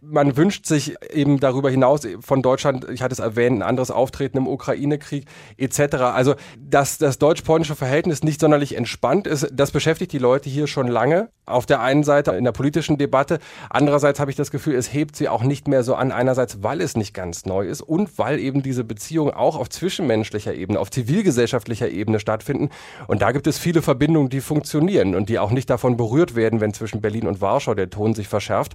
man 0.00 0.36
wünscht 0.36 0.66
sich 0.66 0.94
eben 1.12 1.40
darüber 1.40 1.70
hinaus 1.70 2.06
von 2.20 2.42
Deutschland, 2.42 2.88
ich 2.90 3.02
hatte 3.02 3.12
es 3.12 3.18
erwähnt, 3.18 3.58
ein 3.58 3.62
anderes 3.62 3.90
Auftreten 3.90 4.38
im 4.38 4.48
Ukraine-Krieg 4.48 5.26
etc. 5.56 5.96
Also 5.96 6.34
das, 6.58 6.98
das 6.98 7.18
deutsch-polnische 7.18 7.74
Verhältnis 7.74 7.96
Verhältnis 7.96 8.24
nicht 8.24 8.40
sonderlich 8.40 8.76
entspannt 8.76 9.26
ist, 9.26 9.48
das 9.52 9.70
beschäftigt 9.70 10.12
die 10.12 10.18
Leute 10.18 10.50
hier 10.50 10.66
schon 10.66 10.86
lange. 10.86 11.30
Auf 11.46 11.64
der 11.64 11.80
einen 11.80 12.02
Seite 12.02 12.32
in 12.32 12.44
der 12.44 12.52
politischen 12.52 12.98
Debatte, 12.98 13.38
andererseits 13.70 14.18
habe 14.18 14.30
ich 14.30 14.36
das 14.36 14.50
Gefühl, 14.50 14.74
es 14.74 14.92
hebt 14.92 15.16
sie 15.16 15.28
auch 15.28 15.42
nicht 15.42 15.68
mehr 15.68 15.82
so 15.82 15.94
an. 15.94 16.12
Einerseits, 16.12 16.62
weil 16.62 16.80
es 16.80 16.96
nicht 16.96 17.14
ganz 17.14 17.46
neu 17.46 17.66
ist 17.66 17.80
und 17.80 18.18
weil 18.18 18.38
eben 18.38 18.62
diese 18.62 18.84
Beziehungen 18.84 19.32
auch 19.32 19.56
auf 19.56 19.70
zwischenmenschlicher 19.70 20.54
Ebene, 20.54 20.80
auf 20.80 20.90
zivilgesellschaftlicher 20.90 21.88
Ebene 21.88 22.20
stattfinden. 22.20 22.70
Und 23.06 23.22
da 23.22 23.32
gibt 23.32 23.46
es 23.46 23.58
viele 23.58 23.80
Verbindungen, 23.80 24.28
die 24.28 24.40
funktionieren 24.40 25.14
und 25.14 25.28
die 25.28 25.38
auch 25.38 25.52
nicht 25.52 25.70
davon 25.70 25.96
berührt 25.96 26.34
werden, 26.34 26.60
wenn 26.60 26.74
zwischen 26.74 27.00
Berlin 27.00 27.26
und 27.26 27.40
Warschau 27.40 27.74
der 27.74 27.88
Ton 27.88 28.14
sich 28.14 28.28
verschärft. 28.28 28.74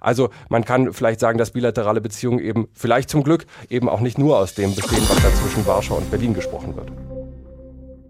Also 0.00 0.30
man 0.48 0.59
kann 0.64 0.92
vielleicht 0.92 1.20
sagen, 1.20 1.38
dass 1.38 1.50
bilaterale 1.50 2.00
Beziehungen 2.00 2.38
eben 2.38 2.68
vielleicht 2.72 3.10
zum 3.10 3.22
Glück 3.22 3.46
eben 3.68 3.88
auch 3.88 4.00
nicht 4.00 4.18
nur 4.18 4.38
aus 4.38 4.54
dem 4.54 4.74
bestehen, 4.74 5.02
was 5.08 5.22
da 5.22 5.34
zwischen 5.34 5.66
Warschau 5.66 5.96
und 5.96 6.10
Berlin 6.10 6.34
gesprochen 6.34 6.76
wird. 6.76 6.90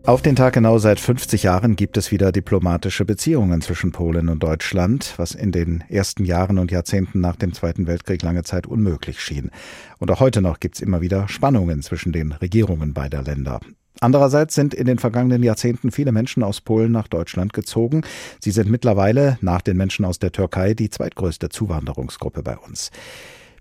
Auf 0.06 0.22
den 0.22 0.34
Tag 0.34 0.54
genau 0.54 0.78
seit 0.78 0.98
50 0.98 1.42
Jahren 1.42 1.76
gibt 1.76 1.98
es 1.98 2.10
wieder 2.10 2.32
diplomatische 2.32 3.04
Beziehungen 3.04 3.60
zwischen 3.60 3.92
Polen 3.92 4.30
und 4.30 4.42
Deutschland, 4.42 5.12
was 5.18 5.34
in 5.34 5.52
den 5.52 5.84
ersten 5.88 6.24
Jahren 6.24 6.58
und 6.58 6.70
Jahrzehnten 6.70 7.20
nach 7.20 7.36
dem 7.36 7.52
Zweiten 7.52 7.86
Weltkrieg 7.86 8.22
lange 8.22 8.42
Zeit 8.42 8.66
unmöglich 8.66 9.20
schien. 9.20 9.50
Und 9.98 10.10
auch 10.10 10.20
heute 10.20 10.40
noch 10.40 10.58
gibt 10.58 10.76
es 10.76 10.80
immer 10.80 11.02
wieder 11.02 11.28
Spannungen 11.28 11.82
zwischen 11.82 12.12
den 12.12 12.32
Regierungen 12.32 12.94
beider 12.94 13.22
Länder. 13.22 13.60
Andererseits 13.98 14.54
sind 14.54 14.72
in 14.72 14.86
den 14.86 14.98
vergangenen 14.98 15.42
Jahrzehnten 15.42 15.90
viele 15.90 16.12
Menschen 16.12 16.42
aus 16.42 16.60
Polen 16.60 16.92
nach 16.92 17.08
Deutschland 17.08 17.52
gezogen. 17.52 18.02
Sie 18.40 18.50
sind 18.50 18.70
mittlerweile 18.70 19.38
nach 19.40 19.60
den 19.60 19.76
Menschen 19.76 20.04
aus 20.04 20.18
der 20.18 20.32
Türkei 20.32 20.74
die 20.74 20.90
zweitgrößte 20.90 21.48
Zuwanderungsgruppe 21.48 22.42
bei 22.42 22.56
uns. 22.56 22.90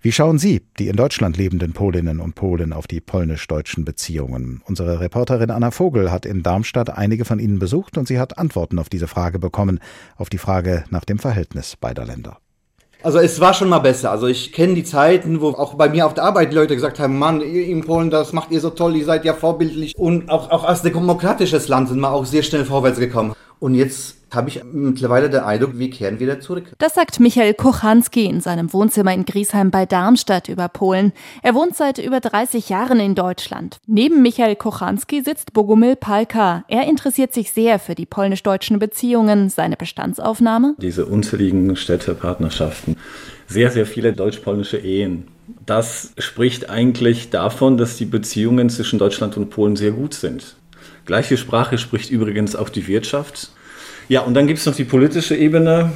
Wie 0.01 0.13
schauen 0.13 0.39
Sie, 0.39 0.61
die 0.77 0.87
in 0.87 0.95
Deutschland 0.95 1.35
lebenden 1.35 1.73
Polinnen 1.73 2.21
und 2.21 2.33
Polen, 2.33 2.71
auf 2.71 2.87
die 2.87 3.01
polnisch-deutschen 3.01 3.83
Beziehungen? 3.83 4.61
Unsere 4.65 5.01
Reporterin 5.01 5.51
Anna 5.51 5.71
Vogel 5.71 6.09
hat 6.09 6.25
in 6.25 6.41
Darmstadt 6.41 6.89
einige 6.89 7.25
von 7.25 7.37
ihnen 7.37 7.59
besucht 7.59 7.97
und 7.97 8.07
sie 8.07 8.17
hat 8.17 8.37
Antworten 8.37 8.79
auf 8.79 8.87
diese 8.87 9.07
Frage 9.07 9.39
bekommen, 9.39 9.81
auf 10.15 10.29
die 10.29 10.37
Frage 10.37 10.85
nach 10.89 11.03
dem 11.03 11.19
Verhältnis 11.19 11.75
beider 11.75 12.05
Länder. 12.05 12.37
Also 13.01 13.19
es 13.19 13.39
war 13.39 13.53
schon 13.53 13.69
mal 13.69 13.79
besser. 13.79 14.11
Also 14.11 14.27
ich 14.27 14.51
kenne 14.51 14.73
die 14.73 14.83
Zeiten, 14.83 15.39
wo 15.39 15.49
auch 15.49 15.75
bei 15.75 15.87
mir 15.87 16.05
auf 16.05 16.13
der 16.13 16.25
Arbeit 16.25 16.51
die 16.51 16.55
Leute 16.55 16.75
gesagt 16.75 16.99
haben, 16.99 17.17
Mann, 17.17 17.39
ihr 17.39 17.65
in 17.65 17.85
Polen, 17.85 18.09
das 18.09 18.33
macht 18.33 18.51
ihr 18.51 18.59
so 18.59 18.71
toll, 18.71 18.95
ihr 18.97 19.05
seid 19.05 19.23
ja 19.23 19.33
vorbildlich. 19.33 19.95
Und 19.95 20.29
auch, 20.29 20.51
auch 20.51 20.65
als 20.65 20.81
demokratisches 20.81 21.69
Land 21.69 21.87
sind 21.87 22.01
wir 22.01 22.11
auch 22.11 22.25
sehr 22.25 22.43
schnell 22.43 22.65
vorwärts 22.65 22.99
gekommen. 22.99 23.33
Und 23.59 23.75
jetzt 23.75 24.18
habe 24.31 24.49
ich 24.49 24.63
mittlerweile 24.63 25.29
den 25.29 25.41
Eindruck, 25.41 25.77
wir 25.77 25.89
kehren 25.89 26.19
wieder 26.19 26.39
zurück. 26.39 26.65
Das 26.77 26.93
sagt 26.93 27.19
Michael 27.19 27.53
Kochanski 27.53 28.25
in 28.25 28.41
seinem 28.41 28.71
Wohnzimmer 28.73 29.13
in 29.13 29.25
Griesheim 29.25 29.71
bei 29.71 29.85
Darmstadt 29.85 30.49
über 30.49 30.69
Polen. 30.69 31.13
Er 31.41 31.55
wohnt 31.55 31.75
seit 31.75 31.97
über 31.97 32.19
30 32.19 32.69
Jahren 32.69 32.99
in 32.99 33.15
Deutschland. 33.15 33.79
Neben 33.87 34.21
Michael 34.21 34.55
Kochanski 34.55 35.21
sitzt 35.23 35.53
Bogumil 35.53 35.95
Palka. 35.95 36.63
Er 36.67 36.87
interessiert 36.87 37.33
sich 37.33 37.51
sehr 37.51 37.79
für 37.79 37.95
die 37.95 38.05
polnisch-deutschen 38.05 38.79
Beziehungen. 38.79 39.49
Seine 39.49 39.77
Bestandsaufnahme? 39.77 40.75
Diese 40.79 41.05
unzähligen 41.05 41.75
Städtepartnerschaften. 41.75 42.97
Sehr, 43.47 43.71
sehr 43.71 43.85
viele 43.85 44.13
deutsch-polnische 44.13 44.77
Ehen. 44.77 45.27
Das 45.65 46.13
spricht 46.17 46.69
eigentlich 46.69 47.31
davon, 47.31 47.77
dass 47.77 47.97
die 47.97 48.05
Beziehungen 48.05 48.69
zwischen 48.69 48.99
Deutschland 48.99 49.37
und 49.37 49.49
Polen 49.49 49.75
sehr 49.75 49.91
gut 49.91 50.13
sind. 50.13 50.55
Gleiche 51.05 51.37
Sprache 51.37 51.79
spricht 51.79 52.11
übrigens 52.11 52.55
auch 52.55 52.69
die 52.69 52.87
Wirtschaft. 52.87 53.51
Ja, 54.09 54.21
und 54.21 54.33
dann 54.33 54.47
gibt 54.47 54.57
es 54.57 54.65
noch 54.65 54.75
die 54.75 54.85
politische 54.85 55.35
Ebene. 55.35 55.91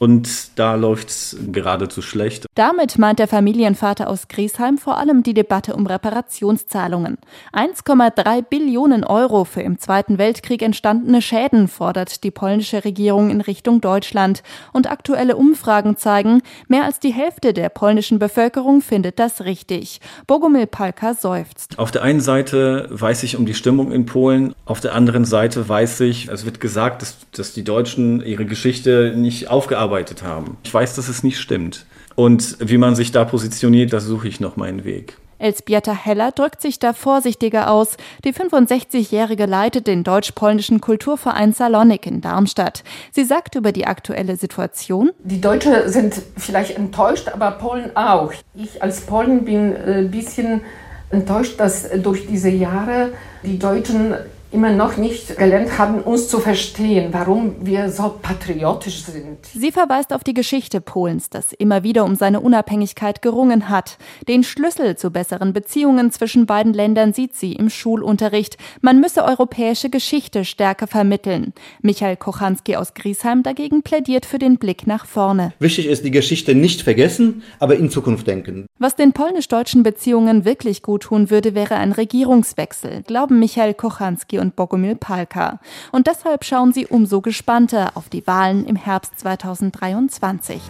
Und 0.00 0.58
da 0.58 0.76
läuft 0.76 1.10
es 1.10 1.36
geradezu 1.52 2.00
schlecht. 2.00 2.46
Damit 2.54 2.96
meint 2.96 3.18
der 3.18 3.28
Familienvater 3.28 4.08
aus 4.08 4.28
Griesheim 4.28 4.78
vor 4.78 4.96
allem 4.96 5.22
die 5.22 5.34
Debatte 5.34 5.76
um 5.76 5.86
Reparationszahlungen. 5.86 7.18
1,3 7.52 8.40
Billionen 8.40 9.04
Euro 9.04 9.44
für 9.44 9.60
im 9.60 9.78
Zweiten 9.78 10.16
Weltkrieg 10.16 10.62
entstandene 10.62 11.20
Schäden 11.20 11.68
fordert 11.68 12.24
die 12.24 12.30
polnische 12.30 12.82
Regierung 12.82 13.28
in 13.28 13.42
Richtung 13.42 13.82
Deutschland. 13.82 14.42
Und 14.72 14.90
aktuelle 14.90 15.36
Umfragen 15.36 15.98
zeigen, 15.98 16.40
mehr 16.66 16.84
als 16.84 16.98
die 16.98 17.12
Hälfte 17.12 17.52
der 17.52 17.68
polnischen 17.68 18.18
Bevölkerung 18.18 18.80
findet 18.80 19.18
das 19.18 19.44
richtig. 19.44 20.00
Bogomil 20.26 20.66
Palka 20.66 21.12
seufzt. 21.12 21.78
Auf 21.78 21.90
der 21.90 22.02
einen 22.02 22.22
Seite 22.22 22.88
weiß 22.88 23.22
ich 23.22 23.36
um 23.36 23.44
die 23.44 23.52
Stimmung 23.52 23.92
in 23.92 24.06
Polen, 24.06 24.54
auf 24.64 24.80
der 24.80 24.94
anderen 24.94 25.26
Seite 25.26 25.68
weiß 25.68 26.00
ich, 26.00 26.28
es 26.28 26.46
wird 26.46 26.58
gesagt, 26.58 27.02
dass, 27.02 27.18
dass 27.32 27.52
die 27.52 27.64
Deutschen 27.64 28.24
ihre 28.24 28.46
Geschichte 28.46 29.12
nicht 29.14 29.50
aufgearbeitet 29.50 29.89
gearbeitet 29.90 30.22
haben. 30.22 30.56
Ich 30.62 30.72
weiß, 30.72 30.94
dass 30.94 31.08
es 31.08 31.22
nicht 31.22 31.38
stimmt. 31.38 31.84
Und 32.14 32.56
wie 32.60 32.78
man 32.78 32.94
sich 32.94 33.12
da 33.12 33.24
positioniert, 33.24 33.92
da 33.92 34.00
suche 34.00 34.28
ich 34.28 34.40
noch 34.40 34.56
meinen 34.56 34.84
Weg. 34.84 35.16
Elsbieta 35.38 35.92
Heller 35.92 36.32
drückt 36.32 36.60
sich 36.60 36.78
da 36.78 36.92
vorsichtiger 36.92 37.70
aus. 37.70 37.96
Die 38.24 38.34
65-Jährige 38.34 39.46
leitet 39.46 39.86
den 39.86 40.04
deutsch-polnischen 40.04 40.82
Kulturverein 40.82 41.54
Salonik 41.54 42.06
in 42.06 42.20
Darmstadt. 42.20 42.84
Sie 43.10 43.24
sagt 43.24 43.54
über 43.54 43.72
die 43.72 43.86
aktuelle 43.86 44.36
Situation: 44.36 45.12
Die 45.20 45.40
Deutschen 45.40 45.72
sind 45.86 46.20
vielleicht 46.36 46.76
enttäuscht, 46.76 47.28
aber 47.28 47.52
Polen 47.52 47.96
auch. 47.96 48.32
Ich 48.54 48.82
als 48.82 49.00
Polen 49.00 49.46
bin 49.46 49.74
ein 49.74 50.06
äh, 50.06 50.08
bisschen 50.08 50.60
enttäuscht, 51.08 51.58
dass 51.58 51.88
durch 52.02 52.26
diese 52.26 52.50
Jahre 52.50 53.12
die 53.42 53.58
Deutschen 53.58 54.14
immer 54.52 54.72
noch 54.72 54.96
nicht 54.96 55.36
gelernt 55.36 55.78
haben, 55.78 56.00
uns 56.00 56.28
zu 56.28 56.40
verstehen, 56.40 57.12
warum 57.12 57.54
wir 57.60 57.90
so 57.90 58.18
patriotisch 58.20 59.02
sind. 59.04 59.38
Sie 59.46 59.70
verweist 59.70 60.12
auf 60.12 60.24
die 60.24 60.34
Geschichte 60.34 60.80
Polens, 60.80 61.30
das 61.30 61.52
immer 61.52 61.82
wieder 61.84 62.04
um 62.04 62.16
seine 62.16 62.40
Unabhängigkeit 62.40 63.22
gerungen 63.22 63.68
hat. 63.68 63.96
Den 64.26 64.42
Schlüssel 64.42 64.96
zu 64.96 65.10
besseren 65.10 65.52
Beziehungen 65.52 66.10
zwischen 66.10 66.46
beiden 66.46 66.72
Ländern 66.72 67.12
sieht 67.12 67.36
sie 67.36 67.52
im 67.52 67.70
Schulunterricht. 67.70 68.56
Man 68.80 69.00
müsse 69.00 69.24
europäische 69.24 69.88
Geschichte 69.88 70.44
stärker 70.44 70.88
vermitteln. 70.88 71.52
Michael 71.82 72.16
Kochanski 72.16 72.76
aus 72.76 72.94
Griesheim 72.94 73.42
dagegen 73.42 73.82
plädiert 73.82 74.26
für 74.26 74.38
den 74.38 74.58
Blick 74.58 74.86
nach 74.86 75.06
vorne. 75.06 75.52
Wichtig 75.60 75.86
ist, 75.86 76.04
die 76.04 76.10
Geschichte 76.10 76.54
nicht 76.54 76.82
vergessen, 76.82 77.42
aber 77.60 77.76
in 77.76 77.90
Zukunft 77.90 78.26
denken. 78.26 78.66
Was 78.78 78.96
den 78.96 79.12
polnisch-deutschen 79.12 79.84
Beziehungen 79.84 80.44
wirklich 80.44 80.82
gut 80.82 81.02
tun 81.04 81.30
würde, 81.30 81.54
wäre 81.54 81.76
ein 81.76 81.92
Regierungswechsel, 81.92 83.02
glauben 83.02 83.38
Michael 83.38 83.74
Kochanski 83.74 84.39
und 84.40 84.56
Bogomil 84.56 84.96
Palka. 84.96 85.60
Und 85.92 86.06
deshalb 86.06 86.44
schauen 86.44 86.72
sie 86.72 86.86
umso 86.86 87.20
gespannter 87.20 87.92
auf 87.94 88.08
die 88.08 88.26
Wahlen 88.26 88.66
im 88.66 88.76
Herbst 88.76 89.18
2023. 89.20 90.60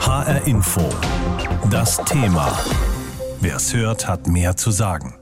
HR 0.00 0.46
Info. 0.46 0.88
Das 1.70 2.02
Thema. 2.04 2.50
Wer 3.40 3.56
es 3.56 3.74
hört, 3.74 4.08
hat 4.08 4.26
mehr 4.26 4.56
zu 4.56 4.70
sagen. 4.70 5.19